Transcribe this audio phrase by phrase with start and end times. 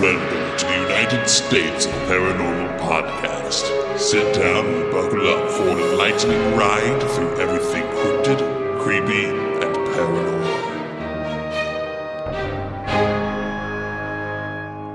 [0.00, 3.98] Welcome to the United States of Paranormal Podcast.
[3.98, 10.68] Sit down and buckle up for an enlightening ride through everything cryptid, creepy, and paranormal.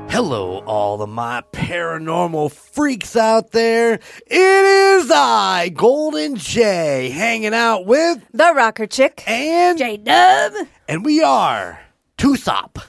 [0.10, 3.96] Hello, all of my paranormal freaks out there.
[4.28, 9.24] It is I, Golden Jay, hanging out with The rocker chick.
[9.28, 10.54] and J Dub.
[10.88, 11.80] and we are
[12.18, 12.82] Tusop.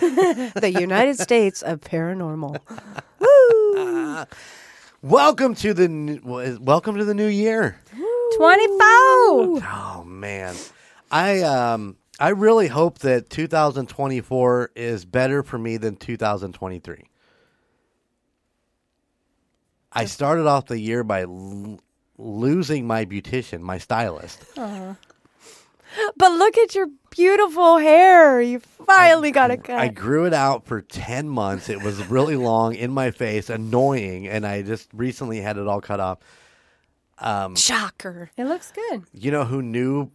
[0.54, 2.60] The United States of Paranormal.
[5.02, 6.20] Welcome to the n-
[6.62, 7.80] welcome to the new year.
[8.36, 8.76] 24.
[8.78, 10.54] Oh man,
[11.10, 17.04] I um I really hope that 2024 is better for me than 2023.
[19.92, 21.80] I started off the year by l-
[22.18, 24.44] losing my beautician, my stylist.
[26.16, 28.40] But look at your beautiful hair.
[28.40, 29.78] You finally got a cut.
[29.78, 31.68] I grew it out for 10 months.
[31.68, 35.80] It was really long in my face, annoying, and I just recently had it all
[35.80, 36.18] cut off.
[37.18, 38.30] Um, Shocker.
[38.36, 39.04] It looks good.
[39.12, 40.10] You know who knew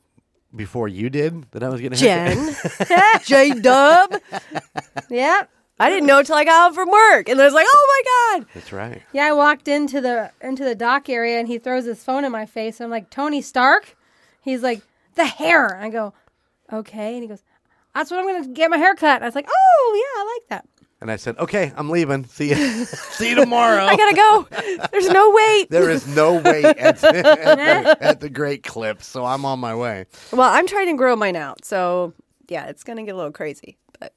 [0.56, 3.26] before you did that I was getting a haircut?
[3.26, 3.52] Jen.
[3.54, 4.16] J Dub.
[5.10, 5.50] Yep.
[5.78, 7.28] I didn't know till I got home from work.
[7.28, 8.48] And I was like, oh my God.
[8.54, 9.02] That's right.
[9.12, 12.32] Yeah, I walked into the into the dock area and he throws his phone in
[12.32, 12.80] my face.
[12.80, 13.98] I'm like, Tony Stark?
[14.42, 14.82] He's like,
[15.16, 15.76] the hair.
[15.78, 16.14] I go,
[16.72, 17.14] okay.
[17.16, 17.44] And he goes,
[17.94, 19.22] that's what I'm gonna get my hair cut.
[19.22, 20.70] I was like, oh yeah, I like that.
[21.02, 22.24] And I said, "Okay, I'm leaving.
[22.26, 22.86] See you.
[22.86, 24.48] See you tomorrow." I gotta go.
[24.92, 25.70] There's no wait.
[25.70, 29.76] There is no wait at, at, the, at the Great Clips, so I'm on my
[29.76, 30.06] way.
[30.32, 31.66] Well, I'm trying to grow mine out.
[31.66, 32.14] So,
[32.48, 34.14] yeah, it's going to get a little crazy, but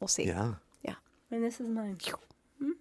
[0.00, 0.26] we'll see.
[0.26, 0.94] Yeah, Yeah.
[1.30, 1.96] And this is mine.
[2.60, 2.72] Hmm?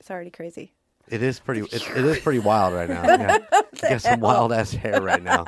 [0.00, 0.72] It's already crazy.
[1.08, 1.60] it is pretty.
[1.60, 3.04] It, it is pretty wild right now.
[3.04, 5.44] Yeah, you got some wild ass hair right now.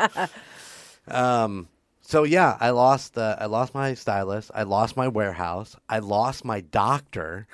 [1.11, 1.69] Um.
[2.01, 3.17] So yeah, I lost.
[3.17, 4.51] Uh, I lost my stylist.
[4.55, 5.77] I lost my warehouse.
[5.89, 7.47] I lost my doctor.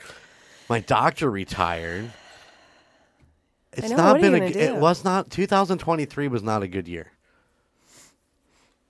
[0.69, 2.11] My doctor retired.
[3.73, 4.41] It's know, not been a.
[4.41, 5.31] gonna It was not.
[5.31, 7.13] 2023 was not a good year.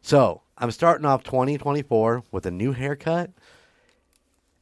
[0.03, 3.31] So I'm starting off 2024 with a new haircut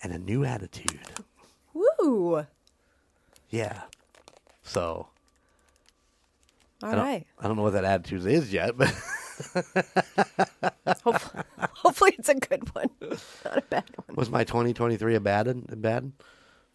[0.02, 1.00] and a new attitude.
[1.74, 2.46] Woo.
[3.50, 3.82] Yeah.
[4.62, 5.08] So
[6.82, 7.26] All I don't, right.
[7.38, 8.90] I don't know what that attitude is yet, but
[11.02, 12.88] Hopefully, hopefully it's a good one,
[13.44, 14.16] not a bad one.
[14.16, 16.12] was my 2023 a bad a bad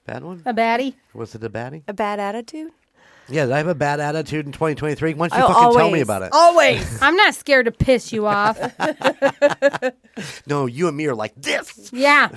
[0.06, 0.42] bad one?
[0.46, 0.96] A baddie.
[1.14, 1.84] Was it a baddie?
[1.88, 2.72] A bad attitude?
[3.32, 5.14] Yeah, did I have a bad attitude in 2023?
[5.14, 6.30] Why don't you Oh, fucking tell me about it?
[6.32, 7.00] Always.
[7.02, 8.58] I'm not scared to piss you off.
[10.46, 11.92] No, you and me are like this.
[11.94, 12.28] yeah.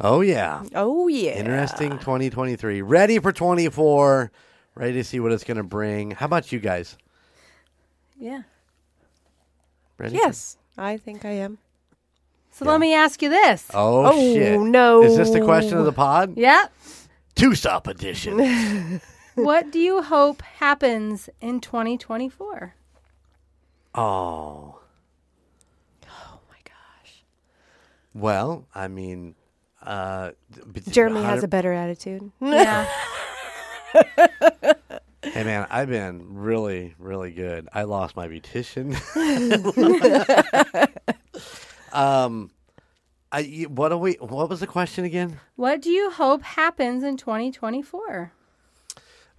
[0.00, 0.62] Oh yeah.
[0.74, 1.32] oh yeah.
[1.32, 2.80] Interesting 2023.
[2.82, 4.30] Ready for 24.
[4.80, 6.12] Ready to see what it's going to bring.
[6.12, 6.96] How about you guys?
[8.18, 8.42] Yeah.
[9.98, 10.14] Ready?
[10.16, 11.58] Yes, I think I am.
[12.50, 13.66] So let me ask you this.
[13.74, 14.58] Oh, Oh, shit.
[14.58, 15.02] no.
[15.02, 16.32] Is this the question of the pod?
[16.38, 16.64] Yeah.
[17.34, 19.00] Two stop edition.
[19.36, 22.74] What do you hope happens in 2024?
[23.94, 24.80] oh.
[26.04, 27.22] Oh my gosh.
[28.12, 29.34] Well, I mean,
[29.82, 30.32] uh,
[30.88, 32.32] Jeremy has a better attitude.
[32.40, 32.86] Yeah.
[35.22, 37.68] Hey man, I've been really, really good.
[37.72, 38.96] I lost my beautician.
[41.92, 42.50] um,
[43.30, 44.14] I what are we?
[44.14, 45.38] What was the question again?
[45.56, 48.32] what do you hope happens in 2024?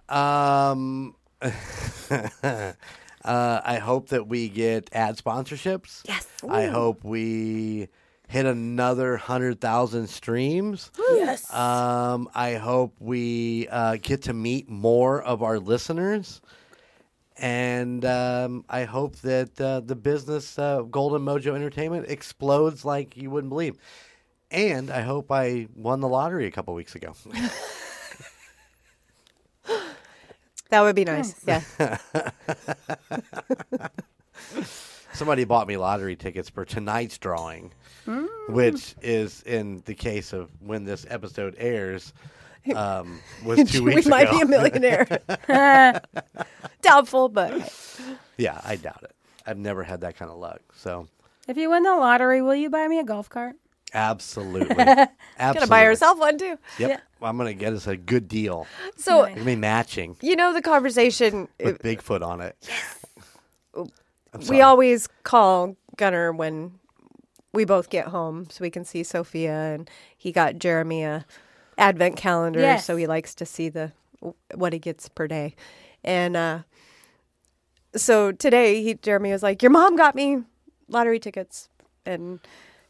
[0.08, 2.72] Um, uh,
[3.24, 6.02] I hope that we get ad sponsorships.
[6.06, 6.28] Yes.
[6.48, 7.88] I hope we
[8.32, 10.90] hit another hundred thousand streams.
[10.98, 11.52] Yes.
[11.52, 16.40] Um, I hope we uh, get to meet more of our listeners.
[17.36, 23.30] And um, I hope that uh, the business uh, Golden Mojo Entertainment explodes like you
[23.30, 23.76] wouldn't believe.
[24.50, 27.12] And I hope I won the lottery a couple weeks ago.
[30.70, 31.34] that would be nice.
[31.46, 31.60] Yeah.
[35.14, 37.72] Somebody bought me lottery tickets for tonight's drawing,
[38.48, 42.12] which is in the case of when this episode airs,
[42.74, 44.38] um, was two we weeks might ago.
[44.38, 45.20] be a millionaire.
[46.82, 47.72] Doubtful, but
[48.38, 49.14] yeah, I doubt it.
[49.46, 50.60] I've never had that kind of luck.
[50.76, 51.08] So
[51.48, 53.56] If you win the lottery, will you buy me a golf cart?
[53.94, 55.06] absolutely, absolutely.
[55.38, 56.56] gonna buy herself one too.
[56.78, 57.00] Yep, Yeah.
[57.20, 58.66] I'm gonna get us a good deal.
[58.96, 62.56] So It's gonna matching you know the conversation with Bigfoot on it.
[64.48, 66.78] We always call Gunner when
[67.52, 71.26] we both get home so we can see Sophia and he got Jeremy a
[71.78, 72.84] advent calendar Yes.
[72.86, 73.92] so he likes to see the
[74.54, 75.54] what he gets per day.
[76.04, 76.58] And uh
[77.94, 80.38] so today he Jeremy was like, Your mom got me
[80.88, 81.68] lottery tickets
[82.06, 82.40] and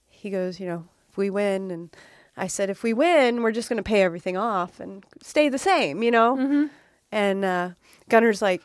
[0.08, 1.90] he goes, you know, if we win, and
[2.36, 5.58] I said, if we win, we're just going to pay everything off and stay the
[5.58, 6.70] same, you know.
[7.10, 7.70] And uh,
[8.08, 8.62] Gunner's like,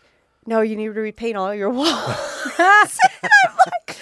[0.48, 1.88] no, you need to repaint all your walls.
[2.58, 2.88] I'm
[3.58, 3.98] like,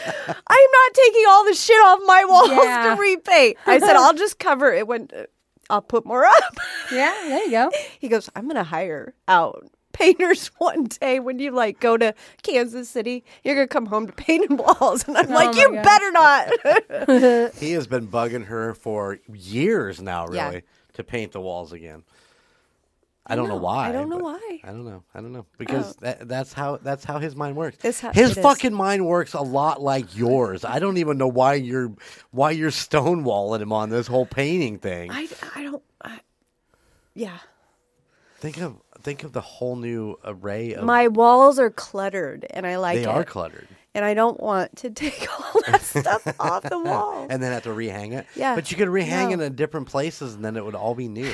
[0.48, 2.96] I'm not taking all the shit off my walls Yeah.
[2.96, 3.58] to repaint.
[3.66, 5.24] I said, I'll just cover it when uh,
[5.70, 6.56] I'll put more up.
[6.92, 7.72] Yeah, there you go.
[8.00, 12.14] He goes, I'm going to hire out painters one day when you like go to
[12.44, 13.24] Kansas City.
[13.44, 15.08] You're going to come home to painted walls.
[15.08, 15.84] And I'm like, Oh my you God.
[15.84, 17.54] better not.
[17.56, 20.48] He has been bugging her for years now, Yeah.
[20.50, 20.64] really,
[20.94, 22.04] to paint the walls again.
[23.28, 23.90] I don't know why.
[23.90, 24.60] I don't know why.
[24.64, 25.04] I don't know.
[25.14, 25.56] I don't know oh.
[25.58, 27.78] because that, that's how that's how his mind works.
[28.00, 28.44] How- his it is.
[28.44, 30.64] fucking mind works a lot like yours.
[30.64, 31.92] I don't even know why you're
[32.32, 35.10] why you're stonewalling him on this whole painting thing.
[35.12, 35.84] I, I don't.
[36.04, 36.20] I,
[37.16, 37.38] yeah.
[38.38, 42.78] think of think of the whole new array of My walls are cluttered and I
[42.78, 43.08] like they it.
[43.08, 43.68] are cluttered.
[43.94, 47.28] and I don't want to take all that stuff off the wall.
[47.30, 48.26] And then have to rehang it.
[48.36, 48.56] Yeah.
[48.56, 49.44] But you could rehang No.
[49.44, 51.34] it in different places and then it would all be new.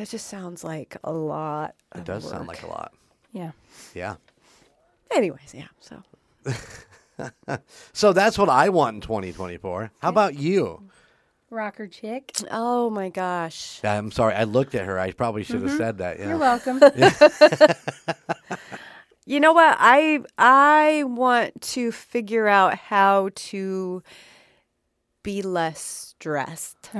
[0.00, 1.74] It just sounds like a lot.
[1.94, 2.92] It does sound like a lot.
[3.32, 3.52] Yeah.
[3.94, 4.16] Yeah.
[5.12, 5.68] Anyways, yeah.
[5.80, 6.02] So
[7.92, 9.90] So that's what I want in 2024.
[10.00, 10.82] How about you?
[11.50, 12.32] Rocker chick.
[12.50, 13.80] Oh my gosh.
[13.84, 14.98] I'm sorry, I looked at her.
[14.98, 15.68] I probably should Mm-hmm.
[15.68, 16.18] have said that.
[16.18, 16.28] Yeah.
[16.28, 16.80] You're welcome.
[19.26, 19.76] You know what?
[19.78, 24.02] I I want to figure out how to
[25.22, 26.90] be less stressed.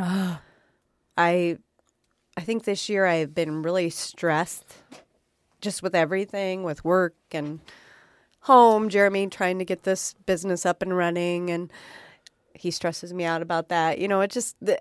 [1.17, 1.59] I
[2.41, 4.65] I think this year I've been really stressed
[5.61, 7.61] just with everything, with work and
[8.41, 11.71] home, Jeremy trying to get this business up and running and
[12.55, 13.99] he stresses me out about that.
[13.99, 14.81] You know, it just the,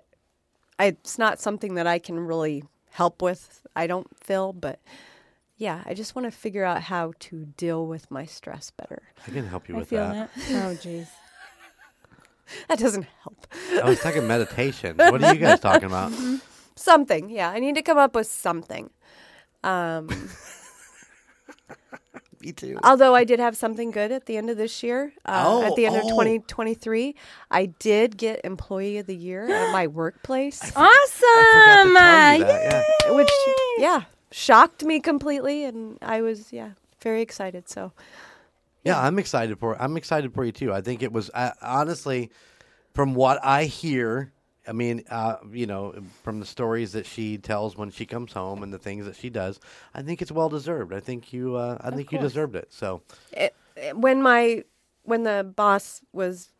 [0.78, 3.60] I, it's not something that I can really help with.
[3.76, 4.80] I don't feel, but
[5.58, 9.02] yeah, I just want to figure out how to deal with my stress better.
[9.28, 10.30] I can help you I with feel that.
[10.34, 10.50] that.
[10.50, 11.08] Oh, jeez.
[12.68, 13.46] That doesn't help.
[13.84, 14.96] I was talking meditation.
[14.96, 16.10] What are you guys talking about?
[16.10, 16.36] Mm-hmm.
[16.80, 17.50] Something, yeah.
[17.50, 18.90] I need to come up with something.
[19.62, 20.08] Um,
[22.42, 22.78] Me too.
[22.82, 25.12] although I did have something good at the end of this year.
[25.26, 26.08] Uh, Oh, at the end of oh.
[26.10, 27.14] 2023,
[27.50, 30.78] I did get Employee of the Year at my workplace, Awesome.
[30.82, 32.84] I forgot to tell you that.
[33.04, 33.12] Yeah.
[33.12, 33.30] which
[33.78, 36.70] yeah shocked me completely, and I was yeah
[37.02, 37.68] very excited.
[37.68, 37.92] So
[38.84, 40.72] Yeah, I'm excited for I'm excited for you too.
[40.72, 42.30] I think it was uh, honestly,
[42.94, 44.32] from what I hear,
[44.70, 48.62] I mean, uh, you know, from the stories that she tells when she comes home
[48.62, 49.58] and the things that she does,
[49.94, 50.94] I think it's well deserved.
[50.94, 52.68] I think you, uh, I think you deserved it.
[52.70, 53.02] So
[53.32, 54.62] it, it- when my
[55.02, 56.50] when the boss was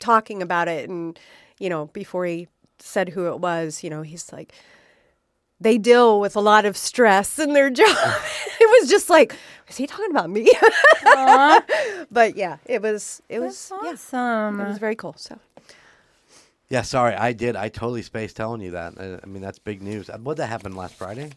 [0.00, 1.16] talking about it and
[1.60, 2.48] you know before he
[2.80, 4.52] said who it was you know he's like
[5.60, 7.86] they deal with a lot of stress in their job
[8.60, 9.36] it was just like
[9.68, 10.50] is he talking about me
[12.10, 14.60] but yeah it was it was That's yeah awesome.
[14.60, 15.38] it was very cool so
[16.72, 17.54] yeah, sorry, I did.
[17.54, 18.94] I totally spaced telling you that.
[18.98, 20.08] I, I mean, that's big news.
[20.08, 21.30] Uh, What that happened last Friday?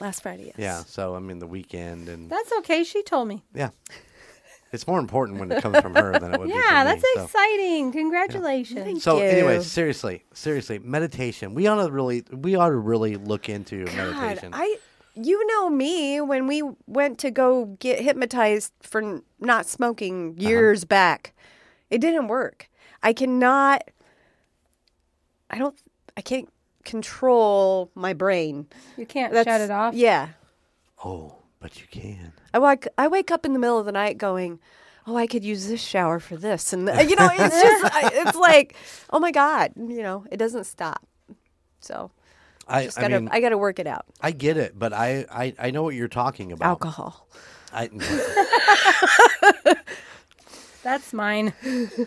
[0.00, 0.78] last friday yes Yeah.
[0.86, 2.84] So I mean, the weekend and That's okay.
[2.84, 3.42] She told me.
[3.54, 3.70] yeah,
[4.72, 6.54] it's more important when it comes from her than it would be.
[6.54, 7.24] Yeah, from that's me, so.
[7.24, 7.92] exciting.
[7.92, 9.02] Congratulations.
[9.02, 9.24] So, you.
[9.24, 11.54] anyways, seriously, seriously, meditation.
[11.54, 14.50] We ought to really, we ought to really look into God, meditation.
[14.54, 14.76] I
[15.14, 20.48] you know me when we went to go get hypnotized for n- not smoking Uh-huh.
[20.48, 21.34] years back.
[21.90, 22.70] It didn't work.
[23.02, 23.82] I cannot
[25.52, 25.76] I don't
[26.16, 26.48] I can't
[26.84, 28.66] control my brain.
[28.96, 29.94] you can't That's shut it off.
[29.94, 30.28] Yeah.
[31.04, 32.32] oh, but you can.
[32.52, 34.58] I wake I wake up in the middle of the night going,
[35.06, 38.36] "Oh, I could use this shower for this." And uh, you know, it's just it's
[38.36, 38.74] like,
[39.10, 41.06] "Oh my god, you know, it doesn't stop."
[41.80, 42.10] So,
[42.68, 44.06] I, just got to mean, I got to work it out.
[44.20, 46.66] I get it, but I, I, I know what you're talking about.
[46.66, 47.28] Alcohol.
[47.72, 47.88] I,
[50.82, 51.52] That's mine.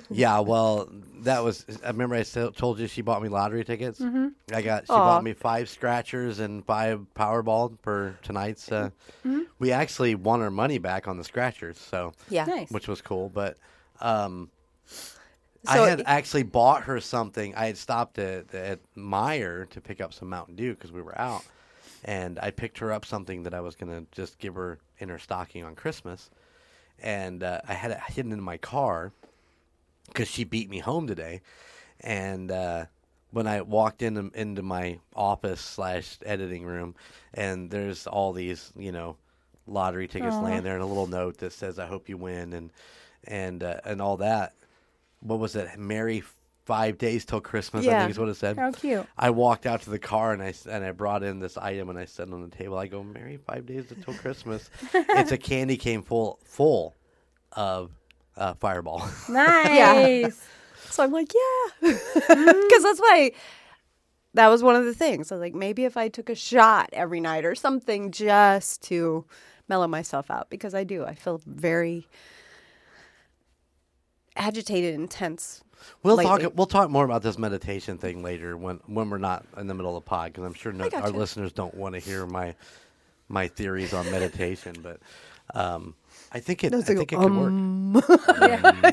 [0.10, 0.90] yeah, well,
[1.26, 1.66] that was.
[1.84, 4.00] I remember I told you she bought me lottery tickets.
[4.00, 4.30] Mm-hmm.
[4.54, 4.86] I got.
[4.88, 4.98] She Aw.
[4.98, 8.72] bought me five scratchers and five Powerball for tonight's.
[8.72, 8.90] Uh,
[9.26, 9.42] Mm-hmm.
[9.60, 12.46] We actually won our money back on the scratchers, so Yeah.
[12.46, 12.70] Nice.
[12.72, 13.30] which was cool.
[13.30, 13.58] But
[14.02, 14.50] um,
[14.86, 15.16] So
[15.68, 17.56] I had it- actually bought her something.
[17.56, 21.18] I had stopped at, at Meijer to pick up some Mountain Dew because we were
[21.20, 21.44] out,
[22.04, 25.18] and I picked her up something that I was gonna just give her in her
[25.20, 26.30] stocking on Christmas,
[27.00, 29.12] and uh, I had it hidden in my car
[30.08, 31.42] because she beat me home today,
[32.00, 32.52] and.
[32.52, 32.86] Uh,
[33.32, 36.96] when I walked in into my office slash editing room,
[37.34, 39.18] and there's all these, you know,
[39.68, 42.72] lottery tickets laying there, and a little note that says "I hope you win" and
[43.26, 44.54] and uh, and all that.
[45.20, 45.78] What was it?
[45.78, 46.24] Merry
[46.66, 47.86] five days till Christmas.
[47.86, 48.58] I think is what it said.
[48.58, 49.06] How cute.
[49.18, 52.00] I walked out to the car and I and I brought in this item and
[52.00, 52.78] I set it on the table.
[52.78, 56.96] I go, "Merry five days until Christmas." it's a candy cane full full
[57.52, 57.92] of
[58.38, 59.08] uh, Fireball.
[59.30, 60.42] Nice.
[60.90, 63.32] So I'm like, yeah, because that's why.
[64.34, 65.32] That was one of the things.
[65.32, 69.24] I was like, maybe if I took a shot every night or something just to
[69.70, 71.06] mellow myself out, because I do.
[71.06, 72.06] I feel very
[74.36, 75.64] agitated and tense.
[76.04, 76.44] We'll lately.
[76.44, 76.54] talk.
[76.56, 79.96] We'll talk more about this meditation thing later when when we're not in the middle
[79.96, 82.56] of the pod because I'm sure no, our listeners don't want to hear my
[83.28, 84.76] my theories on meditation.
[84.82, 85.00] But
[85.54, 85.96] um,
[86.36, 86.74] I think it.
[86.74, 87.54] I Those go, think it could work.
[88.42, 88.92] Yeah.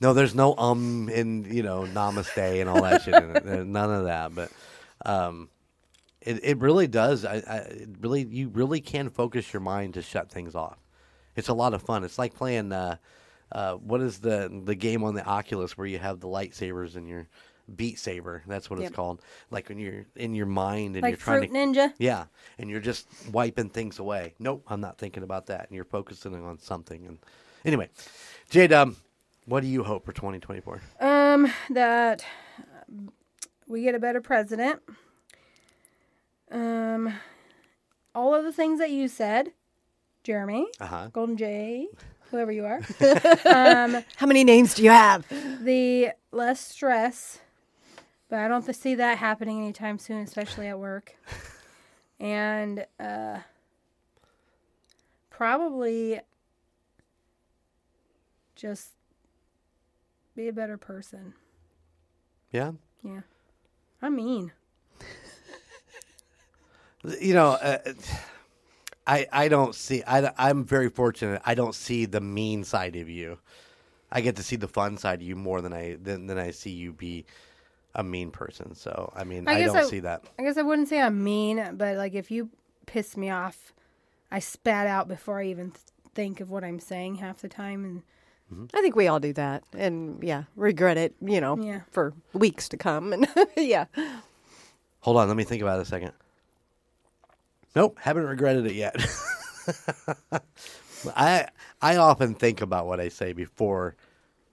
[0.00, 3.14] No, there's no um in you know namaste and all that shit.
[3.14, 3.44] In it.
[3.44, 4.34] There's none of that.
[4.34, 4.52] But
[5.06, 5.48] um,
[6.20, 7.24] it it really does.
[7.24, 10.78] I, I it really you really can focus your mind to shut things off.
[11.34, 12.04] It's a lot of fun.
[12.04, 12.72] It's like playing.
[12.72, 12.96] Uh,
[13.52, 17.08] uh, what is the the game on the Oculus where you have the lightsabers and
[17.08, 17.28] your
[17.76, 18.42] Beat Saber?
[18.46, 18.88] That's what Yep.
[18.88, 19.20] it's called.
[19.50, 21.92] Like when you're in your mind and like you're trying Fruit to Ninja.
[21.98, 22.24] yeah,
[22.58, 24.34] and you're just wiping things away.
[24.38, 25.66] Nope, I'm not thinking about that.
[25.68, 27.06] And you're focusing on something.
[27.06, 27.18] And
[27.64, 27.88] anyway,
[28.50, 28.94] J Dub,
[29.46, 30.80] what do you hope for 2024?
[31.00, 32.24] Um, that
[33.66, 34.80] we get a better president.
[36.50, 37.14] Um,
[38.14, 39.52] all of the things that you said,
[40.22, 41.08] Jeremy, Uh huh.
[41.12, 41.88] Golden Jay,
[42.30, 42.80] whoever you are,
[44.16, 45.24] How many names do you have?
[45.64, 47.38] the less stress,
[48.32, 51.14] but I don't see that happening anytime soon, especially at work.
[52.18, 53.38] And uh,
[55.28, 56.20] probably
[58.54, 58.90] just
[60.36, 61.34] be a better person.
[62.52, 62.72] Yeah.
[63.02, 63.22] Yeah.
[64.00, 64.52] I mean,
[67.20, 67.78] You know, uh,
[69.04, 70.04] I I don't see.
[70.06, 71.42] I I'm very fortunate.
[71.44, 73.38] I don't see the mean side of you.
[74.12, 76.52] I get to see the fun side of you more than I than, than I
[76.52, 77.26] see you be
[77.94, 78.74] a mean person.
[78.74, 80.24] So I mean, I I, don't I- see that.
[80.38, 82.50] I guess I wouldn't say I'm mean, but like if you
[82.86, 83.72] piss me off,
[84.30, 85.72] I spat out before I even
[86.14, 87.84] think of what I'm saying half the time.
[87.84, 91.14] And I think we all do that, and yeah, regret it.
[91.22, 91.80] You know, Yeah.
[91.90, 93.86] for weeks to come, and yeah,
[95.00, 96.12] Hold on, let me think about it a second.
[97.74, 98.94] Nope, haven't regretted it yet.
[101.16, 101.46] I
[101.80, 103.96] I often think about what I say before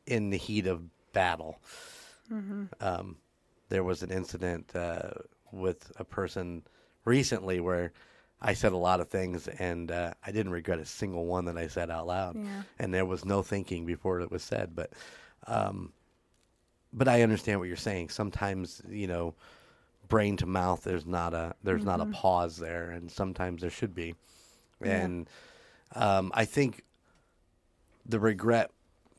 [0.06, 0.82] in the heat of
[1.14, 1.60] battle.
[2.80, 3.18] Um,
[3.70, 5.12] there was an incident uh,
[5.52, 6.64] with a person
[7.06, 7.92] recently where
[8.42, 11.58] I said a lot of things and uh, I didn't regret a single one that
[11.58, 12.36] I said out loud.
[12.38, 12.64] Yeah.
[12.80, 14.92] And there was no thinking before it was said, but
[15.48, 15.94] um,
[16.92, 18.10] but I understand what you're saying.
[18.10, 19.36] Sometimes you know
[20.08, 23.94] brain to mouth there's not a there's not a pause there and sometimes there should
[23.94, 24.16] be
[24.82, 25.30] and
[25.94, 26.84] um, i think
[28.08, 28.72] the regret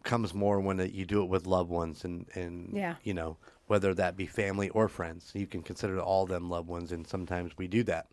[0.03, 2.97] comes more when it, you do it with loved ones and and Yeah.
[3.05, 3.37] you know
[3.71, 7.57] whether that be family or friends you can consider all them loved ones and sometimes
[7.57, 8.07] we do that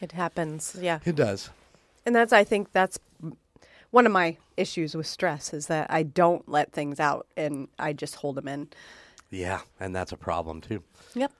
[0.00, 0.76] it happens.
[0.80, 1.50] Yeah, it does
[2.04, 2.98] and that's I think that's
[3.92, 7.92] one of my issues with stress is that I don't let things out, and I
[7.92, 8.68] just hold them in.
[9.30, 10.82] yeah and that's a problem too
[11.14, 11.32] Yep.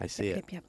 [0.00, 0.52] i see it Yep.
[0.52, 0.64] Yep.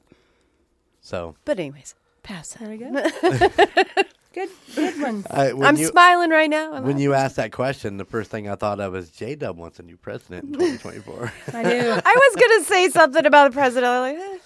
[1.01, 1.93] so But anyways,
[2.23, 2.53] pass.
[2.53, 2.89] there we go.
[4.33, 5.25] good, good ones.
[5.29, 6.73] I, when I'm you, smiling right now.
[6.73, 9.57] I'm when not- you asked that question the first thing i thought of was j-dub
[9.57, 11.69] wants a new president in 2024 I do.
[12.05, 13.85] I was gonna say something about the president.
[13.89, 14.37] I'm like, eh,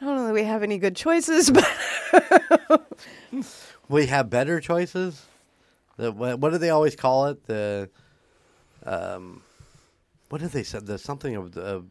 [0.00, 1.68] I don't know that we have any good choices, but
[3.88, 5.24] we have better choices.
[5.96, 7.44] The, what, what do they always call it?
[7.46, 7.88] The
[8.84, 9.42] um,
[10.30, 10.80] what did they say?
[10.80, 11.86] The something of of,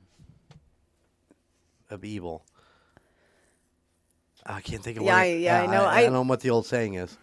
[1.90, 2.44] of evil.
[4.46, 5.04] I can't think of.
[5.04, 5.84] Yeah, what I- it- yeah, I know.
[5.86, 7.18] I, I- don't know what the old saying is.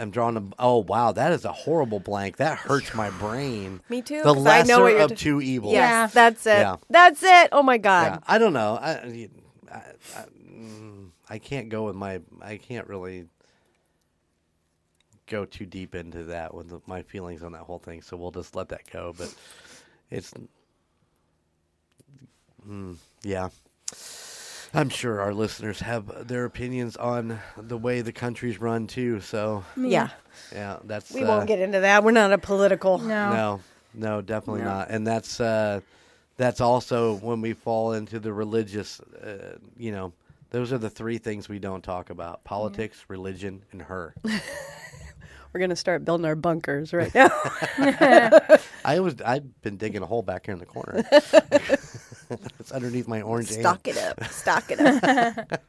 [0.00, 0.44] I'm drawing a.
[0.60, 2.36] Oh wow, that is a horrible blank.
[2.36, 3.80] That hurts my brain.
[3.88, 5.72] Me too, The 'cause I lesser know what you're of d- two evils.
[5.72, 6.06] yes, Yeah.
[6.14, 6.50] that's it.
[6.60, 6.76] Yeah.
[6.88, 7.48] That's it.
[7.50, 8.22] Oh my Yeah, god.
[8.28, 8.78] I don't know.
[8.80, 9.28] I,
[9.72, 9.82] I,
[10.16, 10.24] I,
[11.30, 12.20] I can't go with my.
[12.40, 13.26] I can't really
[15.26, 18.00] go too deep into that with the, my feelings on that whole thing.
[18.00, 19.12] So we'll just let that go.
[19.18, 19.34] But
[20.10, 20.32] it's,
[22.66, 23.48] mm, yeah.
[24.74, 29.20] I'm sure our listeners have their opinions on the way the country's run too.
[29.20, 30.08] So Yeah,
[30.52, 32.04] yeah, that's we uh, won't get into that.
[32.04, 32.98] We're not a political.
[32.98, 33.30] No.
[33.30, 33.60] no,
[33.94, 34.68] no, definitely No.
[34.70, 34.90] not.
[34.90, 35.80] And that's uh,
[36.36, 39.00] that's also when we fall into the religious.
[39.00, 40.12] Uh, you know,
[40.50, 44.14] those are the three things we don't talk about: politics, religion, and her.
[45.54, 47.30] We're gonna start building our bunkers right now.
[48.84, 51.02] I was I've been digging a hole back here in the corner.
[52.60, 53.50] it's underneath my orange.
[53.50, 53.60] ant.
[53.60, 54.24] Stock it up.
[54.24, 55.62] Stock it up.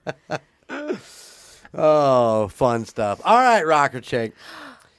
[1.74, 3.22] Oh, fun stuff.
[3.24, 4.34] All right, rocker chick.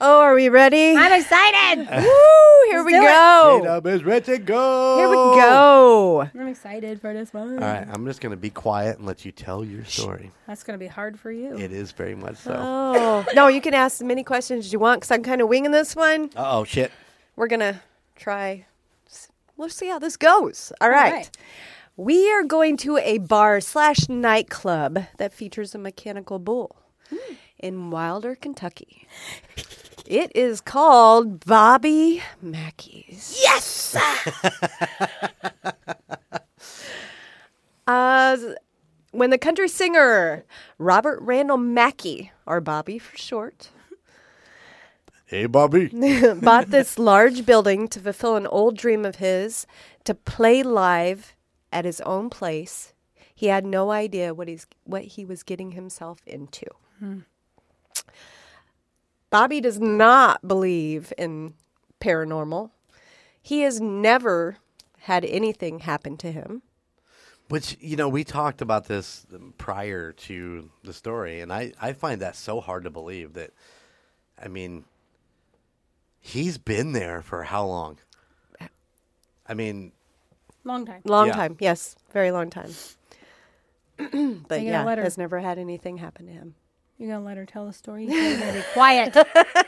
[0.00, 0.94] Oh, are we ready?
[0.96, 1.80] I'm excited.
[1.90, 2.70] Woo!
[2.70, 3.02] Here we do it.
[3.02, 3.58] go.
[3.60, 4.96] J-Dub is ready to go.
[4.96, 6.30] Here we go.
[6.32, 7.54] I'm excited for this one.
[7.62, 10.30] All right, I'm just gonna be quiet and let you tell your story.
[10.46, 11.58] That's gonna be hard for you.
[11.58, 12.54] It is very much so.
[12.56, 15.48] Oh no, you can ask as many questions as you want because I'm kind of
[15.48, 16.30] winging this one.
[16.36, 16.92] Uh oh, shit.
[17.36, 17.82] We're gonna
[18.16, 18.64] try.
[19.60, 20.72] Let's see how this goes.
[20.80, 21.12] All right.
[21.12, 21.30] right.
[21.96, 26.76] We are going to a bar slash nightclub that features a mechanical bull
[27.58, 29.06] in Wilder, Kentucky.
[30.06, 33.38] It is called Bobby Mackey's.
[33.42, 33.96] Yes!
[37.86, 38.36] uh,
[39.12, 40.44] when the country singer
[40.78, 43.70] Robert Randall Mackey, or Bobby for short,
[45.30, 45.86] Hey, Bobby.
[46.42, 49.64] bought this large building to fulfill an old dream of his
[50.02, 51.36] to play live
[51.72, 52.94] at his own place.
[53.32, 56.66] He had no idea what he's what he was getting himself into.
[56.98, 57.18] Hmm.
[59.30, 61.54] Bobby does not believe in
[62.00, 62.70] paranormal.
[63.40, 64.56] He has never
[65.02, 66.62] had anything happen to him.
[67.48, 69.26] Which, you know, we talked about this
[69.58, 73.52] prior to the story, and I, I find that so hard to believe that,
[74.40, 74.84] I mean,
[76.20, 77.98] he's been there for how long?
[79.46, 79.92] I mean,
[80.62, 81.00] Long time.
[81.04, 81.32] Long Yeah.
[81.32, 82.70] time, yes, very long time.
[83.96, 86.54] but Are you gonna yeah, let her- has never had anything happen to him.
[86.98, 88.04] You're gonna let her tell the story.
[88.04, 89.16] You're be quiet.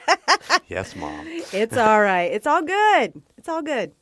[0.68, 1.26] yes, mom.
[1.26, 2.30] It's all right.
[2.30, 3.22] It's all good.
[3.38, 3.92] It's all good.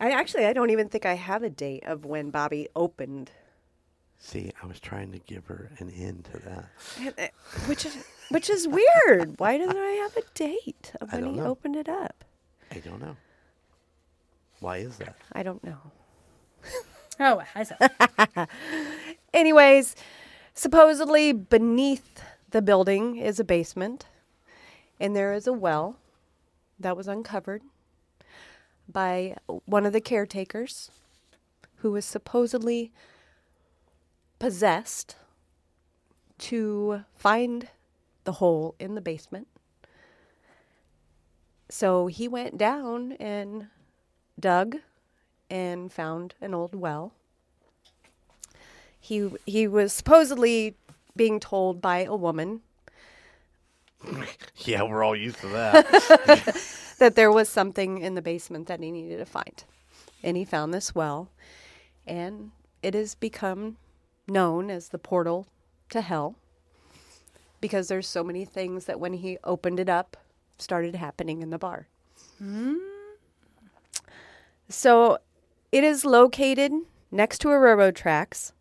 [0.00, 3.30] I actually I don't even think I have a date of when Bobby opened,
[4.18, 7.18] See, I was trying to give her an end to that.
[7.18, 7.28] Uh,
[7.66, 7.96] which is
[8.28, 9.38] which is weird.
[9.38, 11.46] Why doesn't I have a date of I when don't he know.
[11.46, 12.24] opened it up?
[12.70, 13.16] I don't know.
[14.60, 15.16] Why is that?
[15.32, 15.78] I don't know.
[17.20, 18.46] oh, I saw.
[19.34, 19.94] Anyways,
[20.54, 24.06] supposedly beneath the building is a basement,
[24.98, 25.96] and there is a well
[26.78, 27.62] that was uncovered
[28.88, 30.90] by one of the caretakers
[31.76, 32.92] who was supposedly
[34.38, 35.16] possessed
[36.38, 37.68] to find
[38.24, 39.46] the hole in the basement.
[41.68, 43.68] So he went down and
[44.38, 44.76] dug
[45.50, 47.12] and found an old well
[49.04, 50.74] he he was supposedly
[51.14, 52.62] being told by a woman
[54.56, 55.86] Yeah, we're all used to that.
[56.98, 59.64] that there was something in the basement that he needed to find.
[60.22, 61.28] And he found this well
[62.06, 62.50] and
[62.82, 63.76] it has become
[64.26, 65.46] known as the portal
[65.90, 66.36] to hell
[67.64, 70.18] because there's so many things that when he opened it up
[70.58, 71.88] started happening in the bar.
[74.68, 75.16] So
[75.72, 76.72] it is located
[77.10, 78.52] next to a railroad tracks.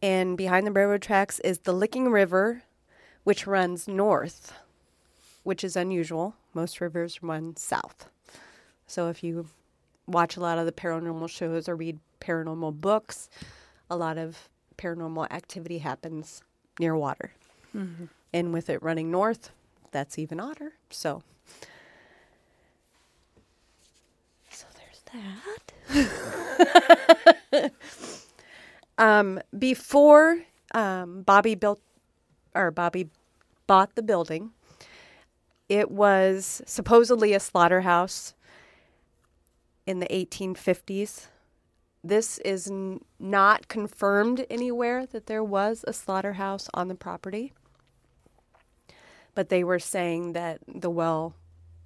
[0.00, 2.62] And behind the railroad tracks is the Licking River,
[3.24, 4.52] which runs north,
[5.42, 6.36] which is unusual.
[6.54, 8.08] Most rivers run south.
[8.86, 9.48] So if you
[10.06, 13.28] watch a lot of the paranormal shows or read paranormal books,
[13.90, 16.44] a lot of paranormal activity happens
[16.78, 17.32] near water.
[18.32, 19.50] And with it running north,
[19.90, 20.72] that's even odder.
[20.90, 21.22] So
[24.50, 25.02] So there's
[27.52, 27.72] that.
[28.98, 30.42] um, before
[30.74, 31.80] um, Bobby built
[32.54, 33.08] or Bobby
[33.66, 34.50] bought the building,
[35.68, 38.34] it was supposedly a slaughterhouse
[39.86, 41.26] in the 1850s.
[42.08, 47.52] This is n- not confirmed anywhere that there was a slaughterhouse on the property.
[49.34, 51.34] But they were saying that the well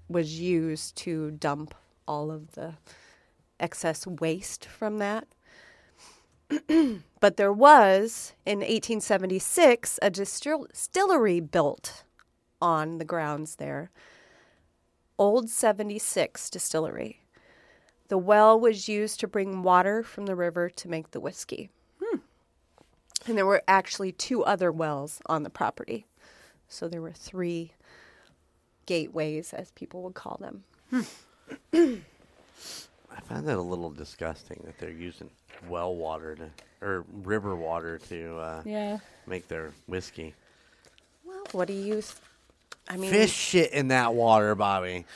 [0.09, 1.75] was used to dump
[2.07, 2.75] all of the
[3.59, 5.27] excess waste from that.
[7.19, 12.05] but there was, in 1876, a distillery built
[12.61, 13.91] on the grounds there.
[15.19, 17.22] Old 76 Distillery.
[18.13, 21.71] The well was used to bring water from the river to make the whiskey.
[23.27, 26.05] And there were actually two other wells on the property.
[26.69, 27.73] So there were three
[28.85, 30.65] gateways, as people would call them.
[31.73, 35.31] I find that a little disgusting that they're using
[35.67, 36.51] well water to
[36.87, 38.99] or river water to uh, Yeah.
[39.27, 40.35] make their whiskey.
[41.25, 41.95] Well, what do you?
[42.03, 42.13] th-
[42.91, 45.07] I mean, Fish shit in that water, Bobby.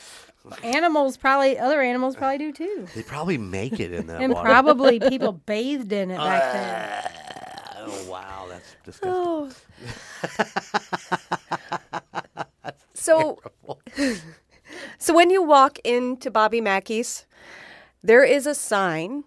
[0.63, 2.87] Animals probably, other animals probably do too.
[2.95, 4.49] They probably make it in that And water.
[4.49, 7.13] probably people bathed in it back then.
[7.15, 9.13] Ah, oh wow, that's disgusting.
[9.13, 9.51] Oh.
[12.95, 13.39] so,
[14.99, 17.27] so when you walk into Bobby Mackey's,
[18.03, 19.25] there is a sign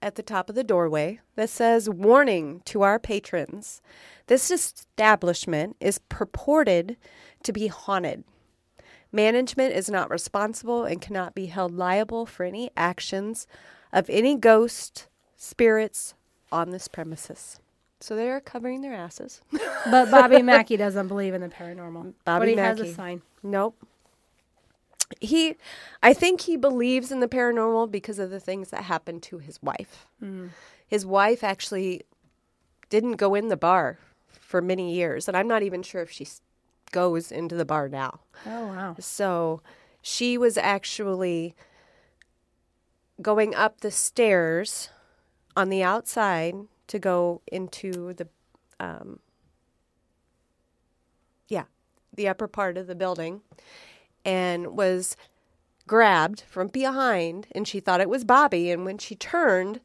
[0.00, 3.80] at the top of the doorway that says warning to our patrons.
[4.28, 6.96] This establishment is purported
[7.42, 8.24] to be haunted.
[9.12, 13.46] Management is not responsible and cannot be held liable for any actions
[13.92, 16.14] of any ghost spirits
[16.52, 17.60] on this premises.
[18.00, 19.40] So they are covering their asses.
[19.90, 22.12] But Bobby Mackey doesn't believe in the paranormal.
[22.24, 22.90] Bobby but he has Mackey.
[22.90, 23.22] a sign.
[23.42, 23.76] Nope.
[25.20, 25.56] he
[26.02, 29.58] i think he believes in the paranormal because of the things that happened to his
[29.62, 30.48] wife hmm.
[30.86, 32.02] his wife actually
[32.90, 36.24] didn't go in the bar for many years and i'm not even sure if she
[36.24, 36.42] s-
[36.92, 38.96] goes into the bar now Oh wow.
[38.98, 39.62] so
[40.02, 41.54] she was actually
[43.20, 44.90] going up the stairs
[45.56, 46.54] on the outside
[46.86, 48.28] to go into the
[48.80, 49.18] um,
[51.48, 51.64] yeah
[52.14, 53.40] the upper part of the building
[54.24, 55.16] and was
[55.86, 59.80] grabbed from behind and she thought it was bobby and when she turned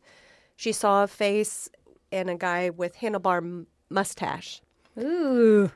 [0.56, 1.70] she saw a face
[2.12, 4.62] and a guy with handlebar m- mustache
[5.00, 5.72] Ooh.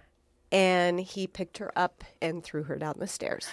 [0.52, 3.48] And he picked her up and threw her down the stairs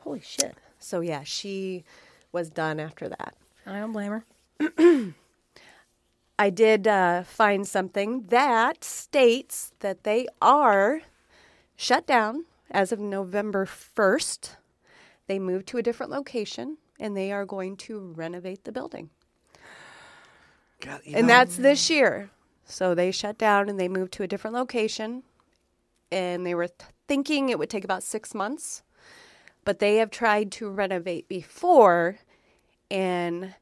[0.00, 0.54] Holy shit.
[0.78, 1.84] so yeah she
[2.32, 3.34] was done after that
[3.66, 4.24] I don't blame her.
[6.38, 11.00] I did uh, find something that states that they are
[11.74, 14.50] shut down as of November 1st.
[15.26, 19.10] They moved to a different location and they are going to renovate the building.
[20.80, 22.30] God, And know, that's this year.
[22.66, 25.22] So they shut down and they moved to a different location.
[26.12, 28.82] And they were th- thinking it would take about six months.
[29.64, 32.18] But they have tried to renovate before
[32.90, 33.54] and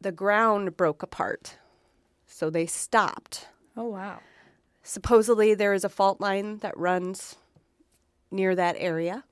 [0.00, 1.56] the ground broke apart.
[2.26, 3.46] So they stopped.
[3.76, 4.18] Oh wow.
[4.82, 7.36] Supposedly there is a fault line that runs
[8.30, 9.22] near that area.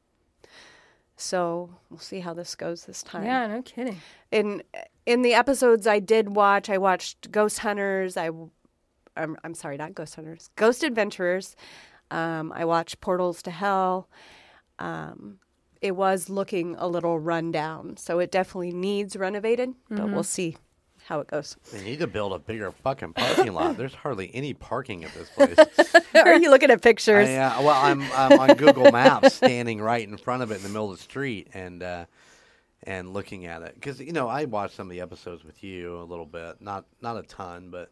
[1.16, 4.00] So we'll see how this goes this time Yeah, no kidding.
[4.30, 4.62] in
[5.06, 8.16] in the episodes I did watch, I watched Ghost Hunters.
[8.16, 8.30] I,
[9.16, 11.56] I'm, I'm sorry, not Ghost Hunters, Ghost Adventurers.
[12.10, 14.08] Um, I watched Portals to Hell.
[14.78, 15.38] Um,
[15.80, 19.74] it was looking a little run down, so it definitely needs renovated.
[19.90, 20.56] But we'll see
[21.04, 21.56] how it goes.
[21.72, 23.76] They need to build a bigger fucking parking lot.
[23.76, 25.58] There's hardly any parking at this place.
[26.14, 27.28] Are you looking at pictures?
[27.28, 27.56] Yeah.
[27.56, 30.68] uh, well, I'm, I'm on Google Maps, standing right in front of it in the
[30.70, 32.06] middle of the street, and uh,
[32.84, 35.98] and looking at it because you know I watched some of the episodes with you
[36.00, 37.90] a little bit, not not a ton, but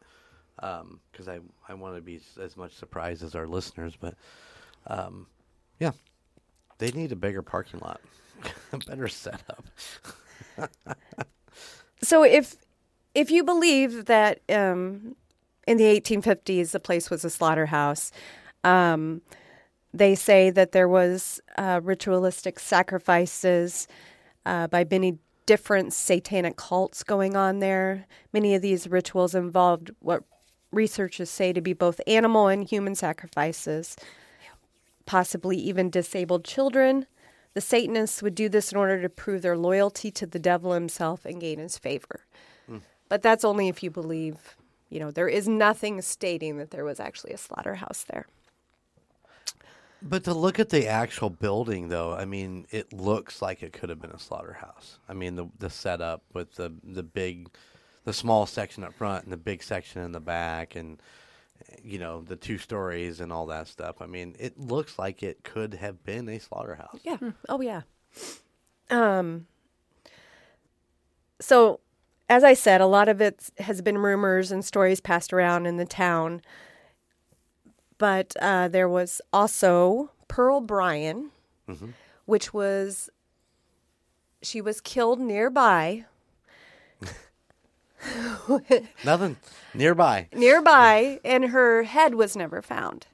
[0.57, 4.15] because I I want to be as much surprised as our listeners, but
[4.87, 5.27] um,
[5.81, 5.93] yeah,
[6.79, 8.01] they need a bigger parking lot,
[8.73, 9.65] a better setup.
[12.03, 12.57] So if
[13.15, 15.15] if you believe that um,
[15.67, 18.11] in the 1850s the place was a slaughterhouse,
[18.65, 19.23] um,
[19.95, 23.87] they say that there was uh, ritualistic sacrifices
[24.45, 28.07] uh, by many different satanic cults going on there.
[28.33, 30.25] Many of these rituals involved what
[30.73, 33.97] researchers say to be both animal and human sacrifices,
[35.07, 37.07] possibly even disabled children.
[37.55, 41.25] The Satanists would do this in order to prove their loyalty to the devil himself
[41.25, 42.21] and gain his favor.
[42.67, 42.79] Hmm.
[43.09, 44.57] But that's only if you believe,
[44.89, 48.27] you know, there is nothing stating that there was actually a slaughterhouse there.
[50.05, 53.89] But to look at the actual building, though, I mean, it looks like it could
[53.89, 54.99] have been a slaughterhouse.
[55.09, 57.51] I mean, the the setup with the the big,
[58.05, 61.01] the small section up front and the big section in the back, and
[61.83, 64.01] you know the two stories and all that stuff.
[64.01, 67.01] I mean, it looks like it could have been a slaughterhouse.
[67.03, 67.19] Yeah.
[67.49, 67.83] Oh yeah.
[68.91, 69.47] Um
[71.41, 71.81] so
[72.29, 75.77] as I said, a lot of it has been rumors and stories passed around in
[75.77, 76.41] the town.
[77.99, 81.31] But uh, there was also Pearl Bryan,
[82.25, 83.11] which was
[84.41, 86.07] she was killed nearby,
[89.05, 89.37] Nothing
[89.75, 90.29] nearby.
[90.33, 93.07] nearby, and her head was never found.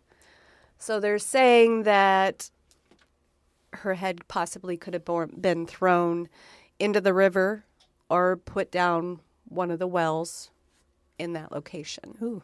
[0.79, 2.51] So they're saying that
[3.73, 5.05] her head possibly could have
[5.41, 6.29] been thrown
[6.79, 7.65] into the river
[8.09, 10.51] or put down one of the wells
[11.19, 12.17] in that location.
[12.23, 12.43] Ooh.